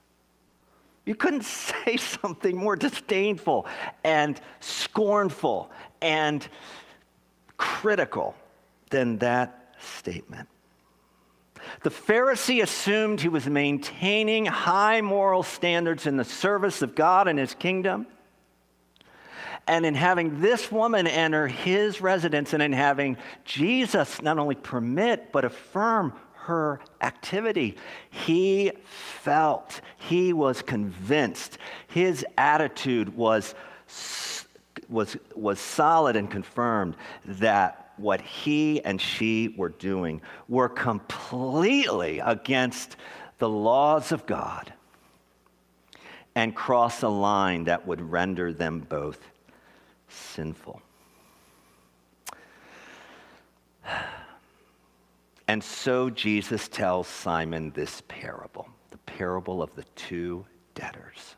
You 1.04 1.14
couldn't 1.14 1.44
say 1.44 1.96
something 1.96 2.56
more 2.56 2.76
disdainful 2.76 3.66
and 4.02 4.40
scornful 4.60 5.70
and 6.00 6.46
critical 7.56 8.34
than 8.90 9.18
that 9.18 9.74
statement. 9.78 10.48
The 11.82 11.90
Pharisee 11.90 12.62
assumed 12.62 13.20
he 13.20 13.28
was 13.28 13.46
maintaining 13.46 14.46
high 14.46 15.00
moral 15.00 15.42
standards 15.42 16.06
in 16.06 16.16
the 16.16 16.24
service 16.24 16.82
of 16.82 16.94
God 16.94 17.28
and 17.28 17.38
his 17.38 17.54
kingdom. 17.54 18.06
And 19.66 19.86
in 19.86 19.94
having 19.94 20.40
this 20.40 20.70
woman 20.70 21.06
enter 21.06 21.46
his 21.46 22.00
residence 22.00 22.52
and 22.52 22.62
in 22.62 22.72
having 22.72 23.16
Jesus 23.44 24.20
not 24.20 24.38
only 24.38 24.54
permit 24.56 25.32
but 25.32 25.44
affirm 25.44 26.12
her 26.34 26.80
activity, 27.00 27.76
he 28.10 28.72
felt, 28.84 29.80
he 29.96 30.34
was 30.34 30.60
convinced, 30.60 31.56
his 31.88 32.26
attitude 32.36 33.16
was, 33.16 33.54
was, 34.90 35.16
was 35.34 35.58
solid 35.58 36.16
and 36.16 36.30
confirmed 36.30 36.96
that 37.24 37.83
what 37.96 38.20
he 38.20 38.84
and 38.84 39.00
she 39.00 39.54
were 39.56 39.68
doing 39.68 40.20
were 40.48 40.68
completely 40.68 42.18
against 42.20 42.96
the 43.38 43.48
laws 43.48 44.12
of 44.12 44.26
God 44.26 44.72
and 46.34 46.54
cross 46.54 47.02
a 47.02 47.08
line 47.08 47.64
that 47.64 47.86
would 47.86 48.00
render 48.00 48.52
them 48.52 48.80
both 48.80 49.18
sinful. 50.08 50.82
And 55.46 55.62
so 55.62 56.08
Jesus 56.08 56.68
tells 56.68 57.06
Simon 57.06 57.70
this 57.72 58.02
parable, 58.08 58.66
the 58.90 58.96
parable 58.96 59.62
of 59.62 59.74
the 59.74 59.84
two 59.94 60.46
debtors, 60.74 61.36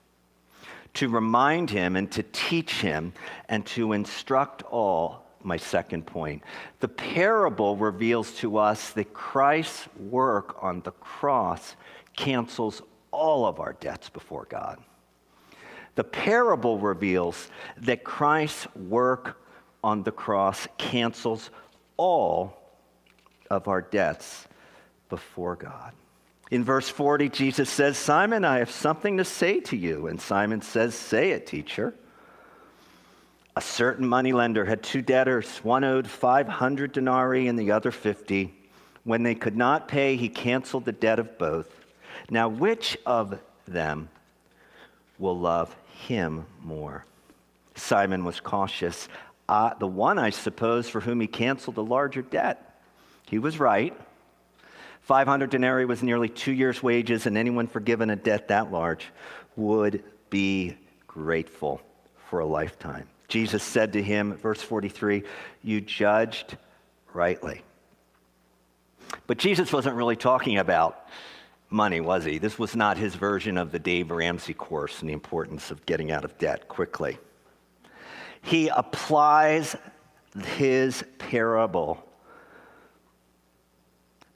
to 0.95 1.09
remind 1.09 1.71
him 1.71 1.97
and 1.97 2.11
to 2.13 2.23
teach 2.23 2.81
him 2.81 3.13
and 3.49 3.67
to 3.67 3.93
instruct 3.93 4.63
all. 4.63 5.26
My 5.47 5.59
second 5.59 6.07
point. 6.07 6.43
The 6.81 6.89
parable 6.89 7.77
reveals 7.77 8.33
to 8.39 8.57
us 8.57 8.91
that 8.91 9.15
Christ's 9.15 9.87
work 9.97 10.61
on 10.61 10.81
the 10.81 10.91
cross 10.91 11.77
cancels 12.17 12.83
all 13.13 13.47
of 13.47 13.61
our 13.61 13.75
debts 13.75 14.09
before 14.09 14.47
God. 14.51 14.81
The 15.95 16.03
parable 16.03 16.81
reveals 16.81 17.49
that 17.79 18.03
Christ's 18.03 18.67
work 18.75 19.41
on 19.85 20.03
the 20.03 20.11
cross 20.11 20.67
cancels 20.79 21.51
all 21.97 22.59
of 23.49 23.69
our 23.69 23.83
debts 23.83 24.49
before 25.09 25.55
God. 25.55 25.93
In 26.51 26.65
verse 26.65 26.89
40, 26.89 27.29
Jesus 27.29 27.71
says, 27.71 27.97
Simon, 27.97 28.45
I 28.45 28.59
have 28.59 28.71
something 28.73 29.19
to 29.19 29.25
say 29.25 29.61
to 29.61 29.77
you. 29.77 30.09
And 30.09 30.21
Simon 30.21 30.61
says, 30.61 30.97
Say 30.97 31.31
it, 31.31 31.47
teacher. 31.47 31.95
A 33.57 33.61
certain 33.63 34.07
moneylender 34.07 34.67
had 34.67 34.83
two 34.83 35.01
debtors. 35.01 35.59
One 35.65 35.83
owed 35.83 36.07
500 36.07 36.93
denarii 36.93 37.49
and 37.49 37.59
the 37.59 37.73
other 37.73 37.91
50. 37.91 38.55
When 39.05 39.23
they 39.23 39.35
could 39.35 39.57
not 39.57 39.89
pay, 39.89 40.17
he 40.17 40.29
canceled 40.29 40.85
the 40.85 40.93
debt 40.93 41.19
of 41.19 41.39
both. 41.39 41.67
Now, 42.29 42.49
which 42.51 42.99
of 43.07 43.41
them 43.67 44.11
will 45.19 45.39
love 45.39 45.75
him 46.07 46.45
more. 46.63 47.07
Simon 47.75 48.27
was 48.27 48.41
cautious. 48.41 49.09
Uh, 49.49 49.73
the 49.79 49.87
one, 49.87 50.19
I 50.19 50.31
suppose, 50.31 50.89
for 50.91 51.01
whom 51.01 51.21
he 51.21 51.27
canceled 51.27 51.77
the 51.77 51.85
larger 51.85 52.21
debt. 52.21 52.79
He 53.27 53.39
was 53.39 53.59
right. 53.59 53.99
500 55.03 55.49
denarii 55.49 55.87
was 55.87 56.03
nearly 56.03 56.29
two 56.29 56.53
years' 56.53 56.83
wages, 56.83 57.25
and 57.25 57.39
anyone 57.39 57.69
forgiven 57.69 58.11
a 58.11 58.17
debt 58.17 58.49
that 58.49 58.71
large 58.71 59.07
would 59.55 60.05
be 60.29 60.77
grateful 61.07 61.81
for 62.29 62.41
a 62.41 62.47
lifetime. 62.47 63.07
Jesus 63.29 63.63
said 63.63 63.93
to 63.95 64.03
him, 64.03 64.35
verse 64.35 64.63
43, 64.63 65.23
You 65.63 65.81
judged 65.81 66.57
rightly. 67.13 67.63
But 69.27 69.39
Jesus 69.39 69.73
wasn't 69.73 69.97
really 69.97 70.17
talking 70.17 70.59
about 70.59 71.09
money, 71.71 72.01
was 72.01 72.25
he? 72.25 72.39
This 72.39 72.59
was 72.59 72.77
not 72.77 72.97
his 72.97 73.15
version 73.15 73.59
of 73.59 73.73
the 73.73 73.79
Dave 73.79 74.11
Ramsey 74.11 74.55
course 74.55 75.01
and 75.01 75.09
the 75.09 75.15
importance 75.15 75.71
of 75.71 75.85
getting 75.87 76.11
out 76.13 76.25
of 76.25 76.39
debt 76.39 76.69
quickly. 76.69 77.19
He 78.43 78.69
applies 78.69 79.75
his 80.57 81.03
parable 81.19 82.03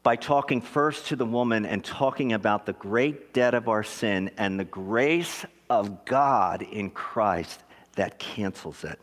by 0.03 0.17
talking 0.17 0.61
first 0.61 1.09
to 1.09 1.17
the 1.17 1.27
woman 1.27 1.67
and 1.67 1.85
talking 1.85 2.33
about 2.33 2.67
the 2.67 2.73
great 2.73 3.35
debt 3.35 3.55
of 3.55 3.69
our 3.69 3.83
sin 3.83 4.31
and 4.39 4.59
the 4.59 4.65
grace 4.65 5.45
of 5.69 6.05
God 6.05 6.63
in 6.63 6.91
Christ 6.91 7.61
that 8.01 8.19
cancels 8.19 8.83
it. 8.83 8.99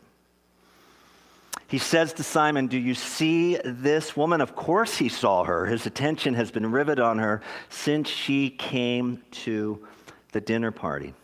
He 1.68 1.78
says 1.78 2.14
to 2.14 2.24
Simon, 2.24 2.66
Do 2.66 2.76
you 2.76 2.94
see 2.94 3.56
this 3.64 4.16
woman? 4.16 4.40
Of 4.40 4.56
course 4.56 4.96
he 4.96 5.08
saw 5.08 5.44
her. 5.44 5.66
His 5.66 5.86
attention 5.86 6.34
has 6.34 6.50
been 6.50 6.72
riveted 6.72 7.04
on 7.04 7.18
her 7.18 7.40
since 7.68 8.08
she 8.08 8.50
came 8.50 9.22
to 9.44 9.86
the 10.32 10.40
dinner 10.40 10.72
party. 10.72 11.14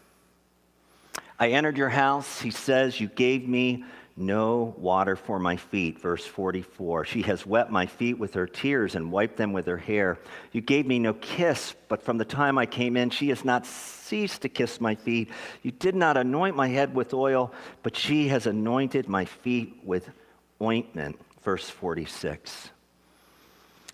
I 1.41 1.49
entered 1.49 1.77
your 1.77 1.89
house, 1.89 2.41
he 2.41 2.53
says, 2.53 3.01
you 3.01 3.09
gave 3.09 3.49
me 3.49 3.85
no 4.17 4.75
water 4.79 5.17
for 5.17 5.39
my 5.39 5.57
feet. 5.57 6.01
Verse 6.01 6.25
44. 6.25 7.05
She 7.05 7.23
has 7.23 7.45
wet 7.45 7.71
my 7.71 7.87
feet 7.87 8.19
with 8.19 8.35
her 8.35 8.47
tears 8.47 8.95
and 8.95 9.11
wiped 9.11 9.37
them 9.37 9.53
with 9.53 9.67
her 9.67 9.77
hair. 9.77 10.19
You 10.53 10.61
gave 10.61 10.87
me 10.87 10.99
no 10.99 11.15
kiss, 11.15 11.75
but 11.89 12.03
from 12.03 12.19
the 12.19 12.25
time 12.25 12.57
I 12.57 12.67
came 12.67 12.97
in, 12.97 13.11
she 13.11 13.31
has 13.31 13.45
not 13.45 13.67
ceased 13.67 14.43
to 14.43 14.49
kiss 14.49 14.81
my 14.81 14.95
feet. 14.95 15.31
You 15.63 15.73
did 15.73 15.97
not 15.97 16.17
anoint 16.17 16.55
my 16.55 16.69
head 16.69 16.95
with 16.95 17.13
oil, 17.13 17.53
but 17.83 17.97
she 17.97 18.29
has 18.29 18.47
anointed 18.47 19.09
my 19.09 19.25
feet 19.25 19.81
with 19.83 20.09
ointment, 20.63 21.19
verse 21.43 21.69
46. 21.69 22.71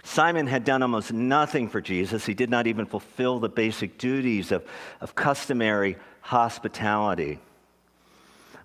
Simon 0.02 0.46
had 0.46 0.64
done 0.64 0.82
almost 0.82 1.12
nothing 1.12 1.68
for 1.68 1.80
Jesus. 1.80 2.26
He 2.26 2.34
did 2.34 2.50
not 2.50 2.66
even 2.66 2.86
fulfill 2.86 3.38
the 3.38 3.48
basic 3.48 3.98
duties 3.98 4.52
of, 4.52 4.66
of 5.00 5.14
customary 5.14 5.96
hospitality. 6.20 7.38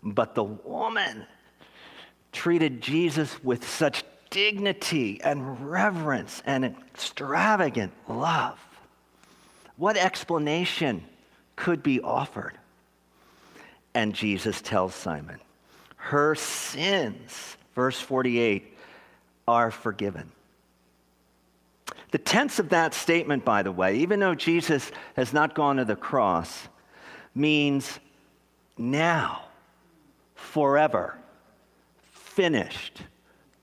But 0.02 0.36
the 0.36 0.44
woman 0.44 1.26
treated 2.36 2.82
Jesus 2.82 3.44
with 3.44 3.68
such 3.68 4.04
dignity 4.30 5.20
and 5.24 5.72
reverence 5.72 6.44
and 6.46 6.66
extravagant 6.66 7.94
love. 8.08 8.60
What 9.78 9.98
explanation 9.98 11.04
could 11.56 11.82
be 11.82 12.00
offered? 12.02 12.58
And 13.94 14.14
Jesus 14.14 14.62
tells 14.62 14.94
Simon, 14.94 15.40
Her 15.96 16.36
sins 16.36 17.58
verse 17.76 18.00
48, 18.00 18.74
are 19.48 19.70
forgiven. 19.70 20.32
The 22.12 22.18
tense 22.18 22.58
of 22.58 22.70
that 22.70 22.94
statement, 22.94 23.44
by 23.46 23.62
the 23.62 23.72
way, 23.72 23.98
even 23.98 24.22
though 24.22 24.34
Jesus 24.34 24.92
has 25.16 25.34
not 25.34 25.54
gone 25.54 25.76
to 25.76 25.86
the 25.86 25.98
cross, 25.98 26.68
means 27.36 28.00
now, 28.78 29.44
forever, 30.36 31.18
finished, 32.36 33.02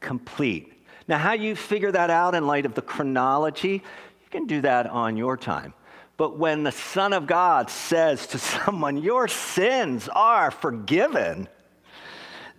complete. 0.00 0.72
Now, 1.06 1.18
how 1.18 1.34
you 1.34 1.54
figure 1.54 1.92
that 1.92 2.08
out 2.08 2.34
in 2.34 2.46
light 2.46 2.64
of 2.64 2.74
the 2.74 2.80
chronology, 2.80 3.74
you 3.74 4.28
can 4.30 4.46
do 4.46 4.62
that 4.62 4.86
on 4.86 5.16
your 5.16 5.36
time. 5.36 5.74
But 6.16 6.38
when 6.38 6.62
the 6.62 6.72
Son 6.72 7.12
of 7.12 7.26
God 7.26 7.68
says 7.68 8.26
to 8.28 8.38
someone, 8.38 8.96
Your 8.96 9.28
sins 9.28 10.08
are 10.08 10.50
forgiven, 10.50 11.48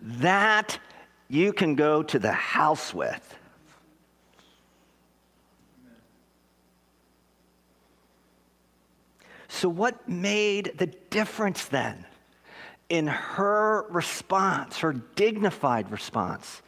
that 0.02 0.78
you 1.30 1.52
can 1.52 1.73
go 1.76 2.04
to 2.04 2.19
the 2.19 2.32
house 2.32 2.93
with. 2.93 3.36
So, 9.47 9.67
what 9.67 10.08
made 10.08 10.73
the 10.78 10.88
difference 10.88 11.65
then 11.65 12.06
in 12.93 13.08
her 13.08 13.88
response, 13.89 14.77
her 14.77 14.93
dignified 14.93 15.89
response, 15.89 16.62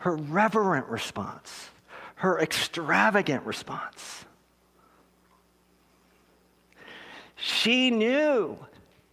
her 0.00 0.16
reverent 0.16 0.84
response, 0.88 1.70
her 2.16 2.40
extravagant 2.40 3.46
response? 3.46 4.24
She 7.36 7.92
knew, 7.92 8.58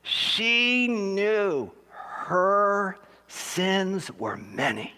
she 0.01 0.87
knew 0.87 1.69
her 1.91 2.97
sins 3.27 4.09
were 4.17 4.37
many. 4.37 4.95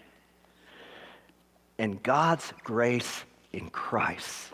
And 1.78 2.02
God's 2.02 2.54
grace 2.64 3.24
in 3.52 3.68
Christ 3.68 4.48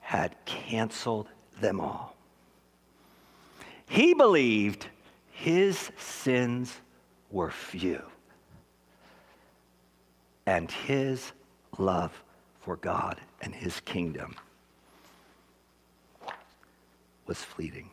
had 0.00 0.34
canceled 0.44 1.28
them 1.60 1.80
all. 1.80 2.16
He 3.88 4.12
believed 4.12 4.88
his 5.38 5.92
sins 5.96 6.74
were 7.30 7.48
few, 7.48 8.02
and 10.46 10.68
his 10.68 11.30
love 11.78 12.12
for 12.58 12.74
God 12.74 13.20
and 13.40 13.54
his 13.54 13.78
kingdom 13.80 14.34
was 17.28 17.38
fleeting. 17.38 17.88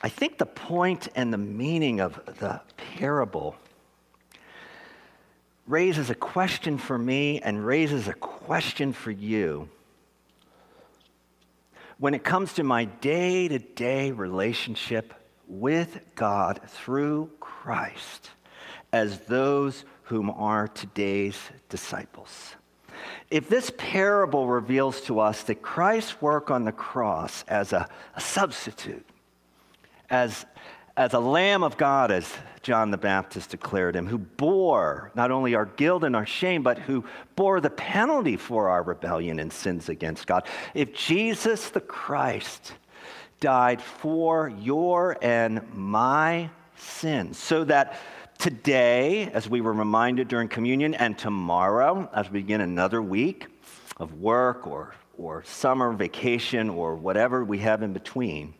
I 0.00 0.08
think 0.08 0.38
the 0.38 0.46
point 0.46 1.08
and 1.14 1.30
the 1.30 1.38
meaning 1.38 2.00
of 2.00 2.18
the 2.38 2.62
parable 2.96 3.56
raises 5.66 6.08
a 6.08 6.14
question 6.14 6.78
for 6.78 6.96
me 6.96 7.42
and 7.42 7.64
raises 7.64 8.08
a 8.08 8.14
question 8.14 8.94
for 8.94 9.10
you. 9.10 9.68
When 11.98 12.14
it 12.14 12.24
comes 12.24 12.54
to 12.54 12.62
my 12.62 12.86
day 12.86 13.48
to 13.48 13.58
day 13.58 14.12
relationship 14.12 15.12
with 15.46 16.00
God 16.14 16.60
through 16.66 17.30
Christ 17.40 18.30
as 18.92 19.20
those 19.20 19.84
whom 20.04 20.30
are 20.30 20.68
today's 20.68 21.38
disciples. 21.68 22.54
If 23.30 23.48
this 23.48 23.72
parable 23.76 24.48
reveals 24.48 25.00
to 25.02 25.20
us 25.20 25.42
that 25.44 25.62
Christ's 25.62 26.20
work 26.22 26.50
on 26.50 26.64
the 26.64 26.72
cross 26.72 27.44
as 27.48 27.72
a, 27.72 27.88
a 28.14 28.20
substitute, 28.20 29.04
as, 30.08 30.46
as 30.96 31.12
a 31.12 31.18
Lamb 31.18 31.62
of 31.62 31.76
God, 31.76 32.10
as 32.10 32.32
John 32.62 32.90
the 32.90 32.98
Baptist 32.98 33.50
declared 33.50 33.94
him, 33.94 34.06
who 34.06 34.18
bore 34.18 35.10
not 35.14 35.30
only 35.30 35.54
our 35.54 35.66
guilt 35.66 36.04
and 36.04 36.16
our 36.16 36.26
shame, 36.26 36.62
but 36.62 36.78
who 36.78 37.04
bore 37.34 37.60
the 37.60 37.70
penalty 37.70 38.36
for 38.36 38.68
our 38.68 38.82
rebellion 38.82 39.38
and 39.38 39.52
sins 39.52 39.88
against 39.88 40.26
God. 40.26 40.46
If 40.74 40.94
Jesus 40.94 41.68
the 41.70 41.80
Christ 41.80 42.72
died 43.40 43.82
for 43.82 44.48
your 44.48 45.18
and 45.22 45.62
my 45.74 46.50
sins, 46.76 47.38
so 47.38 47.64
that 47.64 47.96
today, 48.38 49.30
as 49.32 49.48
we 49.48 49.60
were 49.60 49.72
reminded 49.72 50.28
during 50.28 50.48
communion, 50.48 50.94
and 50.94 51.18
tomorrow, 51.18 52.08
as 52.14 52.30
we 52.30 52.40
begin 52.40 52.60
another 52.60 53.00
week 53.02 53.46
of 53.98 54.20
work 54.20 54.66
or, 54.66 54.94
or 55.18 55.42
summer 55.44 55.92
vacation 55.92 56.70
or 56.70 56.94
whatever 56.94 57.44
we 57.44 57.58
have 57.58 57.82
in 57.82 57.92
between, 57.92 58.54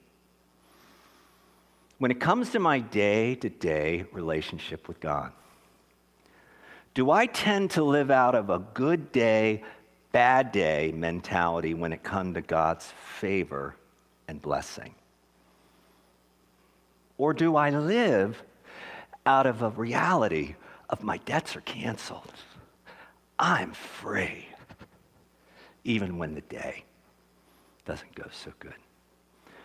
when 1.98 2.10
it 2.10 2.20
comes 2.20 2.50
to 2.50 2.58
my 2.58 2.78
day 2.78 3.34
to 3.36 3.48
day 3.48 4.04
relationship 4.12 4.88
with 4.88 5.00
God, 5.00 5.32
do 6.94 7.10
I 7.10 7.26
tend 7.26 7.72
to 7.72 7.84
live 7.84 8.10
out 8.10 8.34
of 8.34 8.48
a 8.50 8.58
good 8.58 9.12
day, 9.12 9.62
bad 10.12 10.52
day 10.52 10.92
mentality 10.94 11.74
when 11.74 11.92
it 11.92 12.02
comes 12.02 12.34
to 12.34 12.40
God's 12.40 12.86
favor 13.18 13.76
and 14.28 14.40
blessing? 14.40 14.94
Or 17.18 17.32
do 17.32 17.56
I 17.56 17.70
live 17.70 18.42
out 19.24 19.46
of 19.46 19.62
a 19.62 19.70
reality 19.70 20.54
of 20.90 21.02
my 21.02 21.18
debts 21.18 21.56
are 21.56 21.62
canceled? 21.62 22.32
I'm 23.38 23.72
free, 23.72 24.46
even 25.84 26.18
when 26.18 26.34
the 26.34 26.40
day 26.42 26.84
doesn't 27.84 28.14
go 28.14 28.24
so 28.30 28.52
good. 28.58 28.74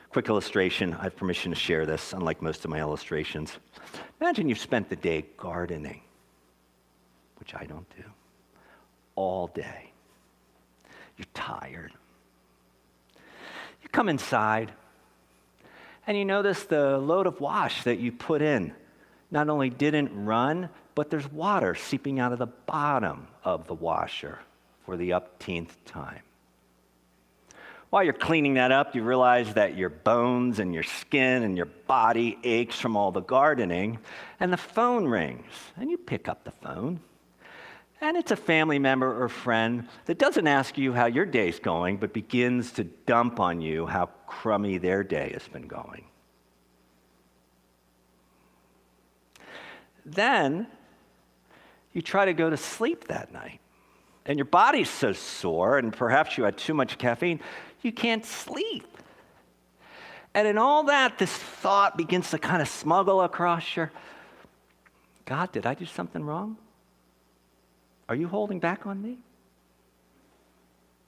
Quick 0.10 0.28
illustration. 0.28 0.94
I 0.94 1.04
have 1.04 1.16
permission 1.16 1.52
to 1.52 1.58
share 1.58 1.86
this, 1.86 2.14
unlike 2.14 2.42
most 2.42 2.66
of 2.66 2.72
my 2.72 2.80
illustrations. 2.80 3.58
Imagine 4.20 4.50
you've 4.50 4.60
spent 4.60 4.90
the 4.90 4.96
day 4.96 5.26
gardening, 5.38 6.02
which 7.38 7.56
I 7.56 7.66
don't 7.66 7.90
do, 7.96 8.04
all 9.16 9.48
day. 9.48 9.92
You're 11.18 11.28
tired. 11.34 11.94
Come 13.92 14.10
inside 14.10 14.72
and 16.08 16.18
you 16.18 16.26
notice 16.26 16.64
the 16.64 16.98
load 16.98 17.28
of 17.28 17.40
wash 17.40 17.84
that 17.84 18.00
you 18.00 18.12
put 18.12 18.42
in 18.42 18.74
not 19.30 19.50
only 19.50 19.70
didn't 19.70 20.26
run, 20.26 20.70
but 20.94 21.10
there's 21.10 21.32
water 21.32 21.74
seeping 21.74 22.20
out 22.20 22.34
of 22.34 22.40
the 22.40 22.48
bottom 22.48 23.28
of 23.44 23.68
the 23.68 23.74
washer 23.74 24.40
for 24.86 24.98
the 24.98 25.14
upteenth 25.14 25.74
time. 25.86 26.22
While 27.90 28.04
you're 28.04 28.14
cleaning 28.14 28.56
that 28.56 28.72
up, 28.72 28.96
you 28.96 29.04
realize 29.04 29.54
that 29.54 29.78
your 29.78 29.90
bones 29.90 30.60
and 30.60 30.74
your 30.74 30.84
skin 30.84 31.44
and 31.44 31.58
your 31.58 31.66
body 31.66 32.38
aches 32.44 32.80
from 32.80 32.96
all 32.96 33.12
the 33.12 33.22
gardening, 33.22 34.00
and 34.40 34.52
the 34.52 34.58
phone 34.58 35.06
rings, 35.06 35.46
and 35.76 35.92
you 35.92 35.98
pick 35.98 36.30
up 36.30 36.44
the 36.44 36.52
phone. 36.52 37.02
And 38.02 38.18
it's 38.18 38.32
a 38.32 38.36
family 38.36 38.80
member 38.80 39.24
or 39.24 39.30
friend 39.30 39.88
that 40.06 40.18
doesn't 40.18 40.48
ask 40.48 40.76
you 40.76 40.92
how 40.92 41.06
your 41.06 41.26
day's 41.26 41.60
going, 41.60 41.98
but 41.98 42.14
begins 42.14 42.72
to 42.74 42.84
dump 42.84 43.40
on 43.40 43.62
you 43.62 43.86
how 43.86 44.08
crummy 44.26 44.80
their 44.80 45.04
day 45.04 45.30
has 45.34 45.48
been 45.48 45.68
going. 45.68 46.06
Then 50.04 50.66
you 51.94 52.02
try 52.02 52.26
to 52.26 52.34
go 52.34 52.50
to 52.50 52.58
sleep 52.58 53.08
that 53.08 53.32
night. 53.32 53.60
And 54.26 54.38
your 54.38 54.46
body's 54.46 54.90
so 54.90 55.14
sore, 55.14 55.78
and 55.78 55.94
perhaps 55.94 56.38
you 56.38 56.44
had 56.44 56.58
too 56.58 56.74
much 56.74 56.98
caffeine, 56.98 57.40
you 57.82 57.92
can't 57.92 58.26
sleep. 58.26 58.98
And 60.34 60.48
in 60.48 60.58
all 60.58 60.84
that, 60.84 61.18
this 61.20 61.32
thought 61.32 61.98
begins 61.98 62.32
to 62.32 62.40
kind 62.40 62.62
of 62.62 62.68
smuggle 62.68 63.22
across 63.22 63.76
your 63.76 63.92
God, 65.26 65.52
did 65.52 65.66
I 65.66 65.76
do 65.76 65.86
something 65.86 66.24
wrong? 66.24 66.58
Are 68.12 68.16
you 68.16 68.28
holding 68.28 68.60
back 68.60 68.86
on 68.86 69.02
me? 69.02 69.20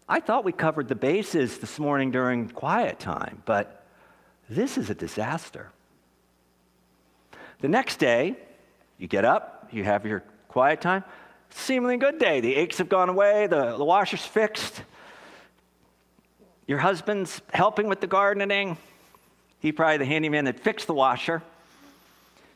I 0.08 0.22
thought 0.22 0.46
we 0.46 0.54
covered 0.54 0.88
the 0.88 0.96
bases 0.96 1.58
this 1.58 1.78
morning 1.78 2.12
during 2.12 2.48
quiet 2.48 2.98
time, 2.98 3.44
but 3.44 3.86
this 4.50 4.78
is 4.78 4.90
a 4.90 4.96
disaster. 4.96 5.70
The 7.60 7.68
next 7.68 7.98
day, 7.98 8.38
you 8.98 9.10
get 9.10 9.26
up, 9.26 9.68
you 9.74 9.84
have 9.84 10.06
your 10.06 10.24
quiet 10.48 10.80
time, 10.80 11.04
seemingly 11.50 11.98
good 11.98 12.20
day. 12.20 12.40
The 12.40 12.56
aches 12.56 12.78
have 12.78 12.88
gone 12.88 13.10
away, 13.10 13.48
the, 13.48 13.76
the 13.76 13.84
washer's 13.84 14.26
fixed, 14.26 14.82
your 16.68 16.80
husband's 16.80 17.42
helping 17.54 17.90
with 17.90 18.00
the 18.00 18.08
gardening. 18.08 18.78
He 19.60 19.74
probably 19.74 19.98
the 19.98 20.06
handyman 20.06 20.46
that 20.46 20.62
fixed 20.62 20.88
the 20.88 20.94
washer. 20.94 21.44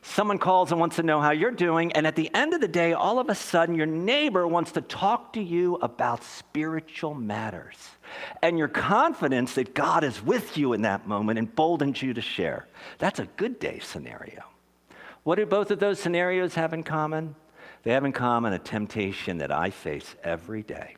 Someone 0.08 0.38
calls 0.38 0.70
and 0.70 0.80
wants 0.80 0.96
to 0.96 1.02
know 1.02 1.20
how 1.20 1.30
you're 1.30 1.50
doing, 1.50 1.92
and 1.92 2.06
at 2.06 2.16
the 2.16 2.30
end 2.34 2.54
of 2.54 2.60
the 2.60 2.68
day, 2.68 2.92
all 2.92 3.18
of 3.18 3.28
a 3.28 3.34
sudden, 3.34 3.74
your 3.74 3.86
neighbor 3.86 4.46
wants 4.46 4.72
to 4.72 4.80
talk 4.80 5.34
to 5.34 5.42
you 5.42 5.76
about 5.76 6.24
spiritual 6.24 7.14
matters. 7.14 7.76
And 8.42 8.58
your 8.58 8.68
confidence 8.68 9.54
that 9.54 9.74
God 9.74 10.04
is 10.04 10.22
with 10.22 10.56
you 10.56 10.72
in 10.72 10.82
that 10.82 11.06
moment 11.06 11.38
emboldens 11.38 12.02
you 12.02 12.14
to 12.14 12.22
share. 12.22 12.66
That's 12.98 13.20
a 13.20 13.26
good 13.26 13.58
day 13.58 13.80
scenario. 13.80 14.44
What 15.24 15.36
do 15.36 15.46
both 15.46 15.70
of 15.70 15.78
those 15.78 16.00
scenarios 16.00 16.54
have 16.54 16.72
in 16.72 16.82
common? 16.82 17.34
They 17.82 17.92
have 17.92 18.04
in 18.04 18.12
common 18.12 18.52
a 18.52 18.58
temptation 18.58 19.38
that 19.38 19.52
I 19.52 19.70
face 19.70 20.16
every 20.24 20.62
day 20.62 20.96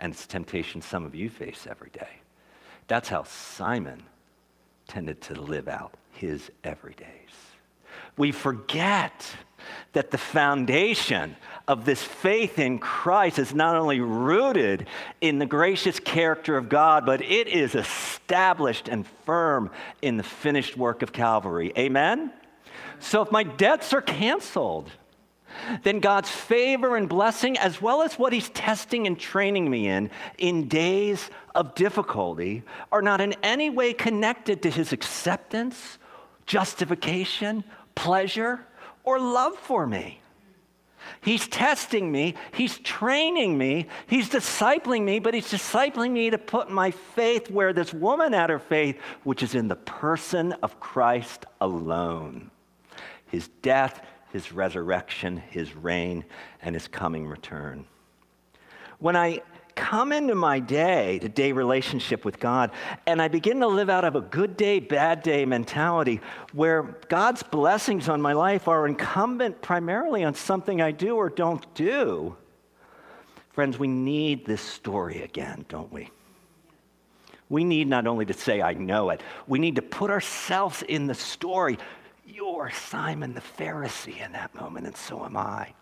and 0.00 0.12
it's 0.12 0.24
a 0.24 0.28
temptation 0.28 0.80
some 0.80 1.04
of 1.04 1.14
you 1.14 1.28
face 1.28 1.66
every 1.68 1.90
day. 1.90 2.08
That's 2.88 3.08
how 3.08 3.24
Simon 3.24 4.02
tended 4.88 5.20
to 5.22 5.34
live 5.34 5.68
out 5.68 5.94
his 6.12 6.50
everydays. 6.64 7.04
We 8.20 8.32
forget 8.32 9.34
that 9.94 10.10
the 10.10 10.18
foundation 10.18 11.36
of 11.66 11.86
this 11.86 12.02
faith 12.02 12.58
in 12.58 12.78
Christ 12.78 13.38
is 13.38 13.54
not 13.54 13.76
only 13.76 14.00
rooted 14.00 14.86
in 15.22 15.38
the 15.38 15.46
gracious 15.46 15.98
character 15.98 16.58
of 16.58 16.68
God, 16.68 17.06
but 17.06 17.22
it 17.22 17.48
is 17.48 17.74
established 17.74 18.88
and 18.88 19.06
firm 19.24 19.70
in 20.02 20.18
the 20.18 20.22
finished 20.22 20.76
work 20.76 21.00
of 21.00 21.14
Calvary. 21.14 21.72
Amen? 21.78 22.30
So 22.98 23.22
if 23.22 23.32
my 23.32 23.42
debts 23.42 23.94
are 23.94 24.02
canceled, 24.02 24.90
then 25.82 26.00
God's 26.00 26.28
favor 26.28 26.98
and 26.98 27.08
blessing, 27.08 27.56
as 27.56 27.80
well 27.80 28.02
as 28.02 28.18
what 28.18 28.34
He's 28.34 28.50
testing 28.50 29.06
and 29.06 29.18
training 29.18 29.70
me 29.70 29.88
in 29.88 30.10
in 30.36 30.68
days 30.68 31.30
of 31.54 31.74
difficulty, 31.74 32.64
are 32.92 33.00
not 33.00 33.22
in 33.22 33.34
any 33.42 33.70
way 33.70 33.94
connected 33.94 34.60
to 34.64 34.70
His 34.70 34.92
acceptance, 34.92 35.96
justification, 36.44 37.64
pleasure, 37.94 38.66
or 39.04 39.18
love 39.18 39.56
for 39.56 39.86
me. 39.86 40.20
He's 41.22 41.48
testing 41.48 42.10
me, 42.10 42.34
He's 42.52 42.78
training 42.78 43.56
me, 43.56 43.88
He's 44.06 44.28
discipling 44.28 45.02
me, 45.02 45.18
but 45.18 45.34
He's 45.34 45.50
discipling 45.50 46.12
me 46.12 46.30
to 46.30 46.38
put 46.38 46.70
my 46.70 46.90
faith 46.90 47.50
where 47.50 47.72
this 47.72 47.92
woman 47.92 48.32
had 48.32 48.50
her 48.50 48.58
faith, 48.58 48.98
which 49.24 49.42
is 49.42 49.54
in 49.54 49.68
the 49.68 49.76
person 49.76 50.52
of 50.62 50.80
Christ 50.80 51.46
alone. 51.60 52.50
His 53.26 53.48
death, 53.62 54.04
his 54.32 54.52
resurrection, 54.52 55.36
his 55.36 55.74
reign, 55.74 56.24
and 56.62 56.74
his 56.74 56.88
coming 56.88 57.26
return. 57.26 57.86
When 58.98 59.16
I 59.16 59.40
come 59.80 60.12
into 60.12 60.34
my 60.34 60.60
day 60.60 61.18
to 61.20 61.28
day 61.28 61.52
relationship 61.52 62.22
with 62.22 62.38
God, 62.38 62.70
and 63.06 63.20
I 63.20 63.28
begin 63.28 63.60
to 63.60 63.66
live 63.66 63.88
out 63.88 64.04
of 64.04 64.14
a 64.14 64.20
good 64.20 64.54
day, 64.54 64.78
bad 64.78 65.22
day 65.22 65.46
mentality 65.46 66.20
where 66.52 66.82
God's 67.08 67.42
blessings 67.42 68.06
on 68.10 68.20
my 68.20 68.34
life 68.34 68.68
are 68.68 68.86
incumbent 68.86 69.62
primarily 69.62 70.22
on 70.22 70.34
something 70.34 70.82
I 70.82 70.90
do 70.92 71.16
or 71.16 71.30
don't 71.30 71.64
do. 71.74 72.36
Friends, 73.52 73.78
we 73.78 73.88
need 73.88 74.44
this 74.44 74.60
story 74.60 75.22
again, 75.22 75.64
don't 75.70 75.90
we? 75.90 76.10
We 77.48 77.64
need 77.64 77.88
not 77.88 78.06
only 78.06 78.26
to 78.26 78.34
say, 78.34 78.60
I 78.60 78.74
know 78.74 79.08
it, 79.08 79.22
we 79.48 79.58
need 79.58 79.76
to 79.76 79.82
put 79.82 80.10
ourselves 80.10 80.82
in 80.82 81.06
the 81.06 81.14
story. 81.14 81.78
You're 82.26 82.70
Simon 82.70 83.32
the 83.32 83.40
Pharisee 83.40 84.24
in 84.24 84.32
that 84.32 84.54
moment, 84.54 84.86
and 84.86 84.96
so 84.96 85.24
am 85.24 85.38
I. 85.38 85.72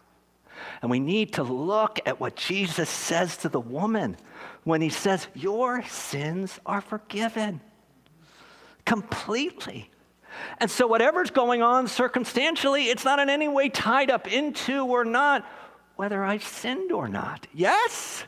And 0.83 0.91
we 0.91 1.01
need 1.01 1.35
to 1.35 1.43
look 1.43 2.01
at 2.07 2.21
what 2.21 2.37
Jesus 2.37 2.89
says 2.89 3.37
to 3.39 3.49
the 3.49 3.61
woman 3.61 4.17
when 4.65 4.81
he 4.81 4.89
says, 4.89 5.29
Your 5.35 5.83
sins 5.85 6.59
are 6.67 6.81
forgiven 6.81 7.61
completely. 8.85 9.91
And 10.59 10.71
so, 10.71 10.87
whatever's 10.87 11.31
going 11.31 11.63
on 11.63 11.89
circumstantially, 11.89 12.85
it's 12.85 13.05
not 13.05 13.19
in 13.19 13.29
any 13.29 13.49
way 13.49 13.69
tied 13.69 14.11
up 14.11 14.33
into 14.33 14.85
or 14.85 15.05
not 15.05 15.45
whether 15.97 16.23
I've 16.23 16.45
sinned 16.45 16.93
or 16.93 17.09
not. 17.09 17.47
Yes, 17.53 18.25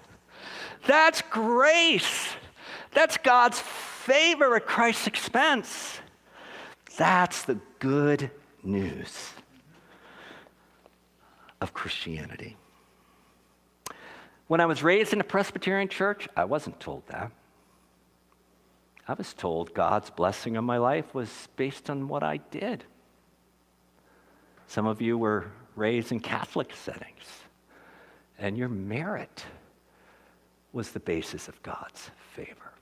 that's 0.86 1.22
grace. 1.22 2.34
That's 2.92 3.16
God's 3.18 3.60
favor 3.60 4.56
at 4.56 4.66
Christ's 4.66 5.06
expense. 5.06 6.00
That's 6.96 7.42
the 7.44 7.60
good 7.78 8.30
news 8.62 9.32
of 11.60 11.74
Christianity. 11.74 12.56
When 14.46 14.60
I 14.60 14.66
was 14.66 14.82
raised 14.82 15.12
in 15.12 15.20
a 15.20 15.24
Presbyterian 15.24 15.88
church, 15.88 16.28
I 16.36 16.44
wasn't 16.44 16.80
told 16.80 17.06
that. 17.08 17.30
I 19.06 19.14
was 19.14 19.32
told 19.32 19.74
God's 19.74 20.10
blessing 20.10 20.56
on 20.56 20.64
my 20.64 20.78
life 20.78 21.14
was 21.14 21.48
based 21.56 21.90
on 21.90 22.08
what 22.08 22.22
I 22.22 22.38
did. 22.38 22.84
Some 24.66 24.86
of 24.86 25.00
you 25.00 25.18
were 25.18 25.50
raised 25.74 26.12
in 26.12 26.20
Catholic 26.20 26.72
settings, 26.74 27.24
and 28.38 28.56
your 28.56 28.68
merit 28.68 29.44
was 30.72 30.90
the 30.90 31.00
basis 31.00 31.48
of 31.48 31.60
God's 31.62 32.10
favor. 32.34 32.72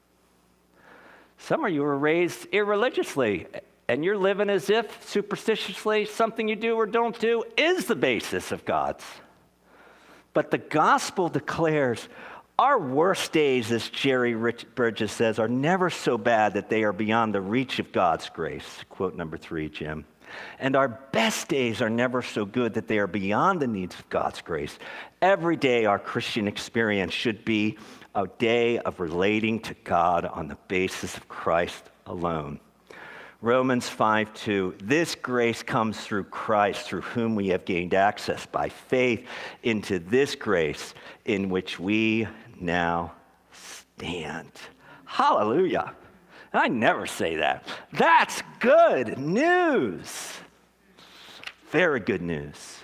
Some 1.39 1.65
of 1.65 1.73
you 1.73 1.83
were 1.83 1.97
raised 1.97 2.47
irreligiously, 2.53 3.47
and 3.89 4.05
you're 4.05 4.19
living 4.19 4.51
as 4.51 4.69
if 4.69 5.07
superstitiously 5.09 6.05
something 6.05 6.47
you 6.47 6.57
do 6.57 6.77
or 6.77 6.87
don't 6.87 7.19
do 7.19 7.43
is 7.57 7.87
the 7.87 7.97
basis 7.97 8.53
of 8.53 8.65
God's. 8.65 9.05
But 10.35 10.51
the 10.51 10.59
gospel 10.59 11.29
declares 11.29 12.09
our 12.59 12.79
worst 12.79 13.33
days, 13.33 13.71
as 13.71 13.89
Jerry 13.89 14.35
Rich 14.35 14.67
Bridges 14.75 15.13
says, 15.13 15.39
are 15.39 15.49
never 15.49 15.91
so 15.91 16.19
bad 16.19 16.55
that 16.55 16.69
they 16.69 16.83
are 16.83 16.93
beyond 16.93 17.33
the 17.33 17.41
reach 17.41 17.79
of 17.79 17.93
God's 17.93 18.29
grace. 18.29 18.85
Quote 18.89 19.15
number 19.15 19.37
three, 19.37 19.69
Jim. 19.69 20.05
And 20.59 20.77
our 20.77 20.89
best 20.89 21.49
days 21.49 21.81
are 21.81 21.89
never 21.89 22.21
so 22.21 22.45
good 22.45 22.75
that 22.75 22.89
they 22.89 22.99
are 22.99 23.07
beyond 23.07 23.61
the 23.61 23.67
needs 23.67 23.99
of 23.99 24.09
God's 24.09 24.43
grace. 24.43 24.77
Every 25.23 25.57
day, 25.57 25.85
our 25.87 25.99
Christian 25.99 26.49
experience 26.49 27.15
should 27.15 27.45
be 27.45 27.79
a 28.15 28.27
day 28.27 28.79
of 28.79 28.99
relating 29.01 29.61
to 29.61 29.75
God 29.85 30.27
on 30.27 30.49
the 30.49 30.59
basis 30.67 31.17
of 31.17 31.29
Christ 31.29 31.85
alone. 32.07 32.61
Romans 33.41 33.89
5 33.89 34.35
2, 34.35 34.75
this 34.83 35.15
grace 35.15 35.63
comes 35.63 36.01
through 36.01 36.25
Christ, 36.25 36.87
through 36.87 37.03
whom 37.03 37.37
we 37.37 37.49
have 37.49 37.65
gained 37.65 37.95
access 37.95 38.47
by 38.47 38.69
faith 38.69 39.29
into 39.63 40.01
this 40.01 40.35
grace 40.35 40.93
in 41.25 41.49
which 41.49 41.79
we 41.79 42.27
now 42.61 43.13
stand. 43.53 44.51
Hallelujah. 45.05 45.95
I 46.53 46.67
never 46.67 47.07
say 47.07 47.37
that. 47.37 47.69
That's 47.93 48.43
good 48.59 49.19
news. 49.19 50.33
Very 51.71 52.01
good 52.01 52.23
news. 52.23 52.79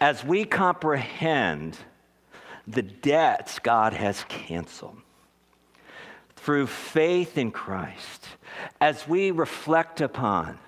As 0.00 0.24
we 0.24 0.46
comprehend 0.46 1.76
the 2.66 2.82
debts 2.82 3.58
God 3.58 3.92
has 3.92 4.24
canceled 4.28 4.96
through 6.36 6.66
faith 6.66 7.36
in 7.36 7.50
Christ, 7.50 8.26
as 8.80 9.06
we 9.06 9.30
reflect 9.30 10.00
upon 10.00 10.58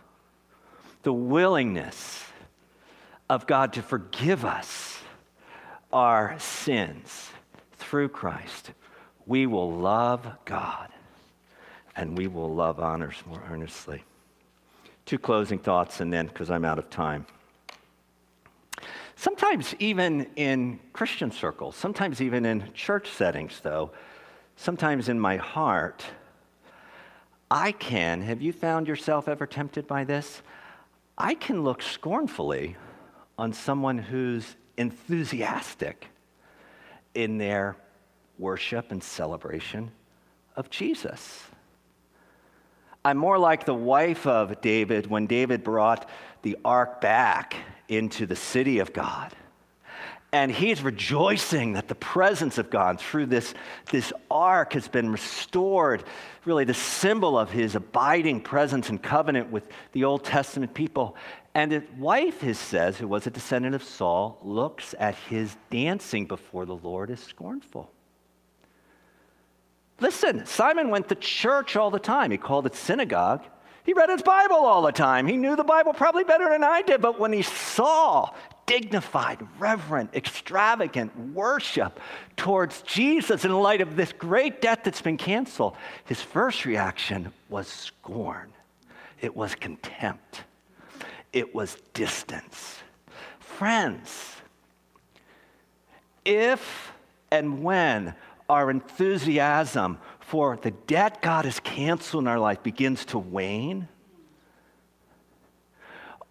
the 1.02 1.12
willingness 1.12 2.24
of 3.28 3.46
God 3.46 3.74
to 3.74 3.82
forgive 3.82 4.44
us 4.44 4.98
our 5.92 6.38
sins 6.38 7.30
through 7.78 8.08
Christ, 8.08 8.72
we 9.26 9.46
will 9.46 9.72
love 9.72 10.26
God 10.44 10.88
and 11.96 12.16
we 12.16 12.26
will 12.26 12.54
love 12.54 12.78
honors 12.78 13.16
more 13.26 13.42
earnestly. 13.50 14.04
Two 15.06 15.18
closing 15.18 15.58
thoughts, 15.58 16.00
and 16.00 16.12
then 16.12 16.26
because 16.26 16.50
I'm 16.50 16.64
out 16.64 16.78
of 16.78 16.90
time. 16.90 17.26
Sometimes, 19.14 19.74
even 19.78 20.26
in 20.36 20.78
Christian 20.92 21.30
circles, 21.30 21.74
sometimes 21.74 22.20
even 22.20 22.44
in 22.44 22.70
church 22.74 23.08
settings, 23.10 23.60
though, 23.60 23.92
sometimes 24.56 25.08
in 25.08 25.18
my 25.18 25.36
heart, 25.36 26.04
I 27.50 27.72
can, 27.72 28.22
have 28.22 28.42
you 28.42 28.52
found 28.52 28.88
yourself 28.88 29.28
ever 29.28 29.46
tempted 29.46 29.86
by 29.86 30.04
this? 30.04 30.42
I 31.16 31.34
can 31.34 31.62
look 31.62 31.80
scornfully 31.80 32.76
on 33.38 33.52
someone 33.52 33.98
who's 33.98 34.56
enthusiastic 34.76 36.08
in 37.14 37.38
their 37.38 37.76
worship 38.38 38.90
and 38.90 39.02
celebration 39.02 39.90
of 40.56 40.70
Jesus. 40.70 41.42
I'm 43.04 43.16
more 43.16 43.38
like 43.38 43.64
the 43.64 43.74
wife 43.74 44.26
of 44.26 44.60
David 44.60 45.06
when 45.06 45.26
David 45.26 45.62
brought 45.62 46.08
the 46.42 46.58
ark 46.64 47.00
back 47.00 47.54
into 47.88 48.26
the 48.26 48.34
city 48.34 48.80
of 48.80 48.92
God. 48.92 49.32
And 50.36 50.52
he's 50.52 50.82
rejoicing 50.82 51.72
that 51.72 51.88
the 51.88 51.94
presence 51.94 52.58
of 52.58 52.68
God 52.68 53.00
through 53.00 53.24
this, 53.24 53.54
this 53.90 54.12
ark 54.30 54.74
has 54.74 54.86
been 54.86 55.10
restored, 55.10 56.04
really 56.44 56.64
the 56.64 56.74
symbol 56.74 57.38
of 57.38 57.50
his 57.50 57.74
abiding 57.74 58.42
presence 58.42 58.90
and 58.90 59.02
covenant 59.02 59.50
with 59.50 59.66
the 59.92 60.04
Old 60.04 60.24
Testament 60.24 60.74
people. 60.74 61.16
And 61.54 61.72
his 61.72 61.84
wife, 61.96 62.42
his 62.42 62.58
says, 62.58 62.98
who 62.98 63.08
was 63.08 63.26
a 63.26 63.30
descendant 63.30 63.74
of 63.74 63.82
Saul, 63.82 64.38
looks 64.42 64.94
at 64.98 65.14
his 65.14 65.56
dancing 65.70 66.26
before 66.26 66.66
the 66.66 66.76
Lord 66.76 67.10
as 67.10 67.20
scornful. 67.20 67.90
Listen, 70.00 70.44
Simon 70.44 70.90
went 70.90 71.08
to 71.08 71.14
church 71.14 71.76
all 71.76 71.90
the 71.90 71.98
time. 71.98 72.30
He 72.30 72.36
called 72.36 72.66
it 72.66 72.74
synagogue. 72.74 73.42
He 73.84 73.94
read 73.94 74.10
his 74.10 74.20
Bible 74.20 74.56
all 74.56 74.82
the 74.82 74.92
time. 74.92 75.26
He 75.26 75.38
knew 75.38 75.56
the 75.56 75.64
Bible 75.64 75.94
probably 75.94 76.24
better 76.24 76.50
than 76.50 76.62
I 76.62 76.82
did, 76.82 77.00
but 77.00 77.18
when 77.18 77.32
he 77.32 77.40
saw 77.40 78.34
dignified, 78.66 79.46
reverent, 79.58 80.14
extravagant 80.14 81.16
worship 81.32 82.00
towards 82.36 82.82
Jesus 82.82 83.44
in 83.44 83.52
light 83.52 83.80
of 83.80 83.96
this 83.96 84.12
great 84.12 84.60
debt 84.60 84.84
that's 84.84 85.00
been 85.00 85.16
canceled, 85.16 85.76
his 86.04 86.20
first 86.20 86.64
reaction 86.64 87.32
was 87.48 87.68
scorn. 87.68 88.52
It 89.20 89.34
was 89.34 89.54
contempt. 89.54 90.42
It 91.32 91.54
was 91.54 91.76
distance. 91.94 92.80
Friends, 93.38 94.36
if 96.24 96.92
and 97.30 97.62
when 97.62 98.14
our 98.48 98.70
enthusiasm 98.70 99.98
for 100.20 100.56
the 100.56 100.72
debt 100.72 101.22
God 101.22 101.44
has 101.44 101.60
canceled 101.60 102.24
in 102.24 102.28
our 102.28 102.38
life 102.38 102.62
begins 102.62 103.04
to 103.06 103.18
wane, 103.18 103.88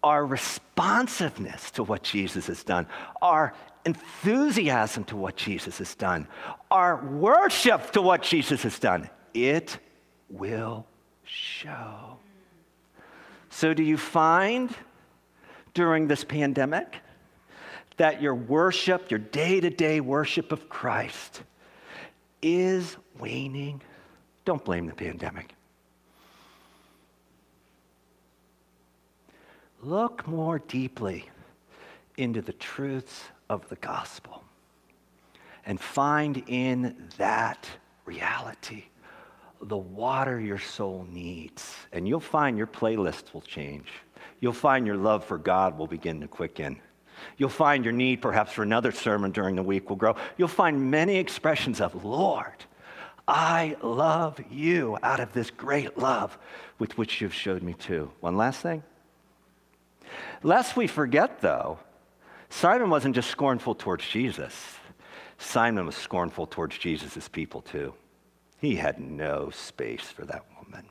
our 0.06 0.24
responsiveness 0.24 1.72
to 1.72 1.82
what 1.82 2.00
Jesus 2.04 2.46
has 2.46 2.62
done, 2.62 2.86
our 3.20 3.52
enthusiasm 3.84 5.02
to 5.02 5.16
what 5.16 5.34
Jesus 5.34 5.78
has 5.78 5.96
done, 5.96 6.28
our 6.70 7.04
worship 7.04 7.90
to 7.90 8.00
what 8.00 8.22
Jesus 8.22 8.62
has 8.62 8.78
done, 8.78 9.10
it 9.34 9.80
will 10.30 10.86
show. 11.24 12.18
So, 13.50 13.74
do 13.74 13.82
you 13.82 13.96
find 13.96 14.72
during 15.74 16.06
this 16.06 16.22
pandemic 16.22 16.98
that 17.96 18.22
your 18.22 18.36
worship, 18.36 19.10
your 19.10 19.18
day 19.18 19.58
to 19.58 19.70
day 19.70 19.98
worship 19.98 20.52
of 20.52 20.68
Christ, 20.68 21.42
is 22.42 22.96
waning, 23.18 23.82
don't 24.44 24.64
blame 24.64 24.86
the 24.86 24.94
pandemic. 24.94 25.55
Look 29.86 30.26
more 30.26 30.58
deeply 30.58 31.30
into 32.16 32.42
the 32.42 32.54
truths 32.54 33.22
of 33.48 33.68
the 33.68 33.76
gospel 33.76 34.42
and 35.64 35.80
find 35.80 36.42
in 36.48 37.08
that 37.18 37.68
reality 38.04 38.86
the 39.62 39.76
water 39.76 40.40
your 40.40 40.58
soul 40.58 41.06
needs. 41.08 41.72
And 41.92 42.08
you'll 42.08 42.18
find 42.18 42.58
your 42.58 42.66
playlist 42.66 43.32
will 43.32 43.42
change. 43.42 43.86
You'll 44.40 44.52
find 44.52 44.88
your 44.88 44.96
love 44.96 45.24
for 45.24 45.38
God 45.38 45.78
will 45.78 45.86
begin 45.86 46.20
to 46.20 46.26
quicken. 46.26 46.80
You'll 47.36 47.48
find 47.48 47.84
your 47.84 47.94
need 47.94 48.20
perhaps 48.20 48.50
for 48.54 48.64
another 48.64 48.90
sermon 48.90 49.30
during 49.30 49.54
the 49.54 49.62
week 49.62 49.88
will 49.88 49.94
grow. 49.94 50.16
You'll 50.36 50.48
find 50.48 50.90
many 50.90 51.14
expressions 51.14 51.80
of, 51.80 52.04
Lord, 52.04 52.64
I 53.28 53.76
love 53.84 54.40
you 54.50 54.98
out 55.04 55.20
of 55.20 55.32
this 55.32 55.52
great 55.52 55.96
love 55.96 56.36
with 56.80 56.98
which 56.98 57.20
you've 57.20 57.32
showed 57.32 57.62
me 57.62 57.74
too. 57.74 58.10
One 58.18 58.36
last 58.36 58.62
thing. 58.62 58.82
Lest 60.42 60.76
we 60.76 60.86
forget, 60.86 61.40
though, 61.40 61.78
Simon 62.48 62.90
wasn't 62.90 63.14
just 63.14 63.30
scornful 63.30 63.74
towards 63.74 64.06
Jesus, 64.06 64.76
Simon 65.38 65.86
was 65.86 65.96
scornful 65.96 66.46
towards 66.46 66.78
Jesus' 66.78 67.28
people 67.28 67.60
too. 67.60 67.94
He 68.58 68.76
had 68.76 68.98
no 68.98 69.50
space 69.50 70.08
for 70.08 70.24
that 70.24 70.44
woman. 70.56 70.86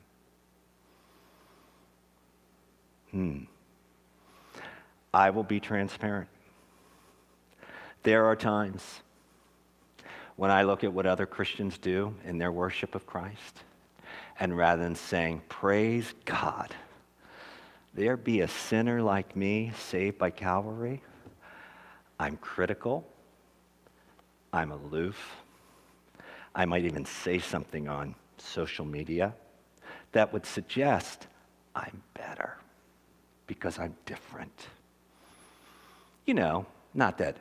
Hmm. 3.10 3.38
I 5.12 5.30
will 5.30 5.42
be 5.42 5.60
transparent. 5.60 6.28
There 8.02 8.26
are 8.26 8.36
times 8.36 9.00
when 10.36 10.50
I 10.50 10.62
look 10.62 10.84
at 10.84 10.92
what 10.92 11.06
other 11.06 11.26
Christians 11.26 11.78
do 11.78 12.14
in 12.24 12.38
their 12.38 12.52
worship 12.52 12.94
of 12.94 13.06
Christ, 13.06 13.64
and 14.38 14.56
rather 14.56 14.82
than 14.82 14.94
saying, 14.94 15.42
Praise 15.48 16.14
God, 16.24 16.74
there 17.96 18.18
be 18.18 18.42
a 18.42 18.48
sinner 18.48 19.00
like 19.00 19.34
me 19.34 19.72
saved 19.88 20.18
by 20.18 20.30
Calvary, 20.30 21.02
I'm 22.20 22.36
critical, 22.36 23.08
I'm 24.52 24.70
aloof, 24.70 25.16
I 26.54 26.66
might 26.66 26.84
even 26.84 27.06
say 27.06 27.38
something 27.38 27.88
on 27.88 28.14
social 28.36 28.84
media 28.84 29.34
that 30.12 30.30
would 30.30 30.44
suggest 30.44 31.26
I'm 31.74 32.02
better 32.12 32.58
because 33.46 33.78
I'm 33.78 33.94
different. 34.04 34.66
You 36.26 36.34
know, 36.34 36.66
not 36.92 37.16
that 37.18 37.38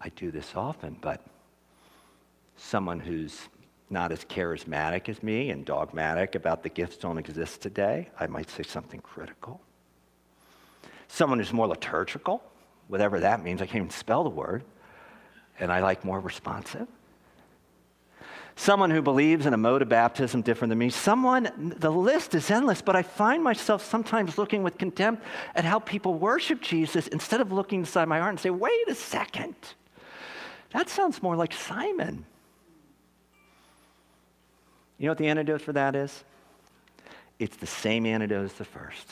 I 0.00 0.08
do 0.08 0.32
this 0.32 0.52
often, 0.56 0.96
but 1.00 1.24
someone 2.56 2.98
who's 2.98 3.48
not 3.90 4.12
as 4.12 4.24
charismatic 4.24 5.08
as 5.08 5.22
me 5.22 5.50
and 5.50 5.64
dogmatic 5.64 6.34
about 6.34 6.62
the 6.62 6.68
gifts 6.68 6.96
don't 6.96 7.18
exist 7.18 7.60
today, 7.60 8.08
I 8.18 8.26
might 8.26 8.48
say 8.50 8.62
something 8.62 9.00
critical. 9.00 9.60
Someone 11.08 11.38
who's 11.38 11.52
more 11.52 11.66
liturgical, 11.66 12.42
whatever 12.88 13.20
that 13.20 13.42
means, 13.42 13.60
I 13.60 13.66
can't 13.66 13.76
even 13.76 13.90
spell 13.90 14.22
the 14.22 14.30
word, 14.30 14.62
and 15.58 15.72
I 15.72 15.80
like 15.80 16.04
more 16.04 16.20
responsive 16.20 16.86
someone 18.60 18.90
who 18.90 19.00
believes 19.00 19.46
in 19.46 19.54
a 19.54 19.56
mode 19.56 19.80
of 19.80 19.88
baptism 19.88 20.42
different 20.42 20.68
than 20.68 20.78
me, 20.78 20.90
someone, 20.90 21.74
the 21.78 21.90
list 21.90 22.34
is 22.34 22.50
endless, 22.50 22.82
but 22.82 22.94
I 22.94 23.02
find 23.02 23.42
myself 23.42 23.82
sometimes 23.82 24.36
looking 24.36 24.62
with 24.62 24.76
contempt 24.76 25.24
at 25.54 25.64
how 25.64 25.78
people 25.78 26.14
worship 26.14 26.60
Jesus 26.60 27.08
instead 27.08 27.40
of 27.40 27.52
looking 27.52 27.80
inside 27.80 28.06
my 28.06 28.18
heart 28.18 28.30
and 28.30 28.40
say, 28.40 28.50
wait 28.50 28.86
a 28.88 28.94
second, 28.94 29.54
that 30.74 30.90
sounds 30.90 31.22
more 31.22 31.36
like 31.36 31.54
Simon. 31.54 32.26
You 35.00 35.06
know 35.06 35.12
what 35.12 35.18
the 35.18 35.28
antidote 35.28 35.62
for 35.62 35.72
that 35.72 35.96
is? 35.96 36.24
It's 37.38 37.56
the 37.56 37.66
same 37.66 38.04
antidote 38.04 38.44
as 38.44 38.52
the 38.52 38.66
first. 38.66 39.10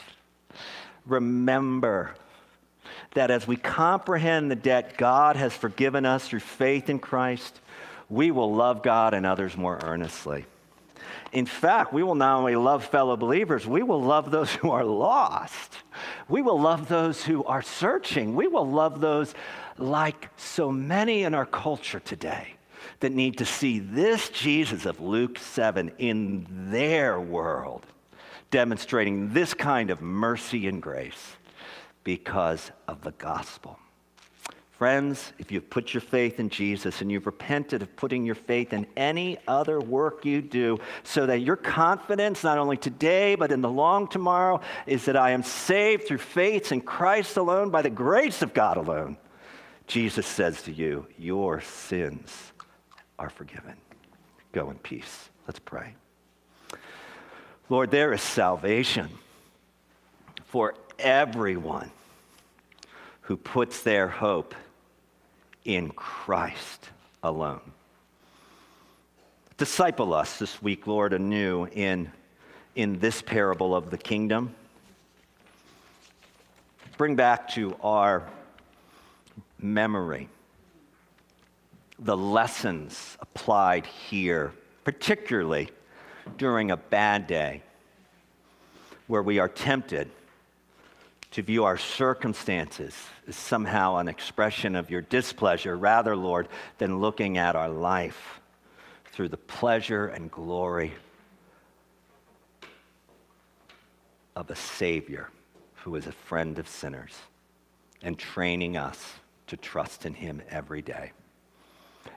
Remember 1.07 2.15
that 3.15 3.31
as 3.31 3.49
we 3.49 3.57
comprehend 3.57 4.51
the 4.51 4.57
debt 4.57 4.99
God 4.99 5.37
has 5.37 5.55
forgiven 5.55 6.05
us 6.05 6.29
through 6.29 6.41
faith 6.41 6.91
in 6.91 6.99
Christ, 6.99 7.59
we 8.11 8.31
will 8.31 8.55
love 8.55 8.83
God 8.83 9.15
and 9.15 9.25
others 9.25 9.57
more 9.57 9.81
earnestly. 9.83 10.45
In 11.33 11.47
fact, 11.47 11.91
we 11.91 12.03
will 12.03 12.15
not 12.15 12.37
only 12.37 12.55
love 12.55 12.85
fellow 12.85 13.17
believers, 13.17 13.67
we 13.67 13.83
will 13.83 14.03
love 14.03 14.31
those 14.31 14.53
who 14.57 14.71
are 14.71 14.85
lost. 14.85 15.79
We 16.29 16.43
will 16.43 16.61
love 16.61 16.89
those 16.89 17.25
who 17.25 17.45
are 17.45 17.63
searching. 17.63 18.37
We 18.37 18.47
will 18.47 18.71
love 18.71 19.01
those 19.01 19.35
like 19.79 20.29
so 20.37 20.71
many 20.71 21.23
in 21.23 21.33
our 21.33 21.47
culture 21.47 22.01
today 22.01 22.58
that 23.01 23.13
need 23.13 23.39
to 23.39 23.45
see 23.45 23.79
this 23.79 24.29
Jesus 24.31 24.87
of 24.87 25.01
Luke 25.01 25.39
7 25.39 25.93
in 25.99 26.47
their 26.71 27.21
world, 27.21 27.87
demonstrating 28.51 29.33
this 29.33 29.55
kind 29.55 29.91
of 29.91 30.01
mercy 30.01 30.67
and 30.67 30.83
grace 30.83 31.37
because 32.03 32.71
of 32.89 33.03
the 33.03 33.13
gospel. 33.13 33.79
Friends, 34.73 35.33
if 35.39 35.51
you've 35.51 35.69
put 35.69 35.93
your 35.93 36.01
faith 36.01 36.39
in 36.39 36.51
Jesus 36.51 37.01
and 37.01 37.11
you've 37.11 37.27
repented 37.27 37.83
of 37.83 37.97
putting 37.97 38.25
your 38.25 38.37
faith 38.37 38.73
in 38.73 38.87
any 38.97 39.37
other 39.49 39.81
work 39.81 40.25
you 40.25 40.41
do, 40.41 40.79
so 41.03 41.27
that 41.27 41.41
your 41.41 41.57
confidence, 41.57 42.45
not 42.45 42.59
only 42.59 42.77
today, 42.77 43.35
but 43.35 43.51
in 43.51 43.61
the 43.61 43.69
long 43.69 44.07
tomorrow, 44.07 44.61
is 44.87 45.05
that 45.07 45.17
I 45.17 45.33
am 45.33 45.43
saved 45.43 46.07
through 46.07 46.19
faith 46.19 46.71
in 46.71 46.81
Christ 46.81 47.37
alone, 47.37 47.71
by 47.71 47.83
the 47.83 47.91
grace 47.91 48.41
of 48.41 48.55
God 48.55 48.77
alone, 48.77 49.17
Jesus 49.89 50.27
says 50.27 50.63
to 50.63 50.73
you, 50.73 51.09
Your 51.19 51.61
sins 51.61 52.53
are 53.19 53.31
forgiven. 53.31 53.75
Go 54.53 54.71
in 54.71 54.79
peace. 54.79 55.29
Let's 55.47 55.59
pray. 55.59 55.95
Lord, 57.69 57.91
there 57.91 58.13
is 58.13 58.23
salvation 58.23 59.09
for 60.45 60.75
everyone 60.99 61.91
who 63.23 63.37
puts 63.37 63.83
their 63.83 64.09
hope 64.09 64.55
in 65.65 65.91
Christ 65.91 66.89
alone. 67.23 67.61
Disciple 69.59 70.15
us 70.15 70.39
this 70.39 70.63
week, 70.63 70.87
Lord, 70.87 71.13
anew 71.13 71.67
in, 71.67 72.11
in 72.75 73.01
this 73.01 73.21
parable 73.21 73.75
of 73.75 73.91
the 73.91 73.99
kingdom. 73.99 74.55
Bring 76.97 77.17
back 77.17 77.49
to 77.51 77.77
our 77.83 78.29
memory 79.61 80.29
the 81.99 82.17
lessons 82.17 83.17
applied 83.21 83.87
here, 83.87 84.53
particularly 84.85 85.71
during 86.37 86.71
a 86.71 86.77
bad 86.77 87.27
day 87.27 87.63
where 89.07 89.23
we 89.23 89.39
are 89.39 89.49
tempted 89.49 90.11
to 91.31 91.43
view 91.43 91.65
our 91.65 91.77
circumstances 91.77 92.95
as 93.27 93.37
somehow 93.37 93.97
an 93.97 94.09
expression 94.09 94.75
of 94.75 94.91
your 94.91 95.03
displeasure, 95.03 95.77
rather, 95.77 96.17
Lord, 96.17 96.49
than 96.79 97.01
looking 97.01 97.37
at 97.37 97.57
our 97.57 97.69
life 97.69 98.41
through 99.13 99.29
the 99.29 99.37
pleasure 99.37 100.07
and 100.07 100.31
glory 100.31 100.93
of 104.37 104.51
a 104.51 104.57
Savior 104.57 105.31
who 105.75 105.97
is 105.97 106.07
a 106.07 106.13
friend 106.13 106.59
of 106.59 106.69
sinners 106.69 107.15
and 108.03 108.19
training 108.19 108.77
us 108.77 109.15
to 109.49 109.57
trust 109.57 110.07
in 110.07 110.15
Him 110.15 110.41
every 110.49 110.83
day. 110.83 111.13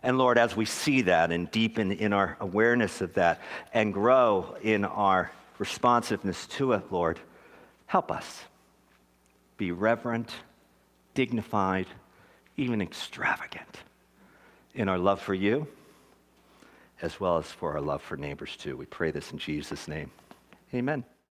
And 0.03 0.17
Lord, 0.17 0.37
as 0.37 0.55
we 0.55 0.65
see 0.65 1.01
that 1.03 1.31
and 1.31 1.49
deepen 1.51 1.91
in 1.91 2.13
our 2.13 2.37
awareness 2.39 3.01
of 3.01 3.13
that 3.15 3.41
and 3.73 3.93
grow 3.93 4.55
in 4.61 4.85
our 4.85 5.31
responsiveness 5.57 6.47
to 6.47 6.73
it, 6.73 6.91
Lord, 6.91 7.19
help 7.85 8.11
us 8.11 8.41
be 9.57 9.71
reverent, 9.71 10.31
dignified, 11.13 11.87
even 12.57 12.81
extravagant 12.81 13.77
in 14.73 14.89
our 14.89 14.97
love 14.97 15.21
for 15.21 15.33
you, 15.33 15.67
as 17.01 17.19
well 17.19 17.37
as 17.37 17.45
for 17.45 17.73
our 17.73 17.81
love 17.81 18.01
for 18.01 18.17
neighbors 18.17 18.55
too. 18.55 18.75
We 18.75 18.85
pray 18.85 19.11
this 19.11 19.31
in 19.31 19.37
Jesus' 19.37 19.87
name. 19.87 20.11
Amen. 20.73 21.03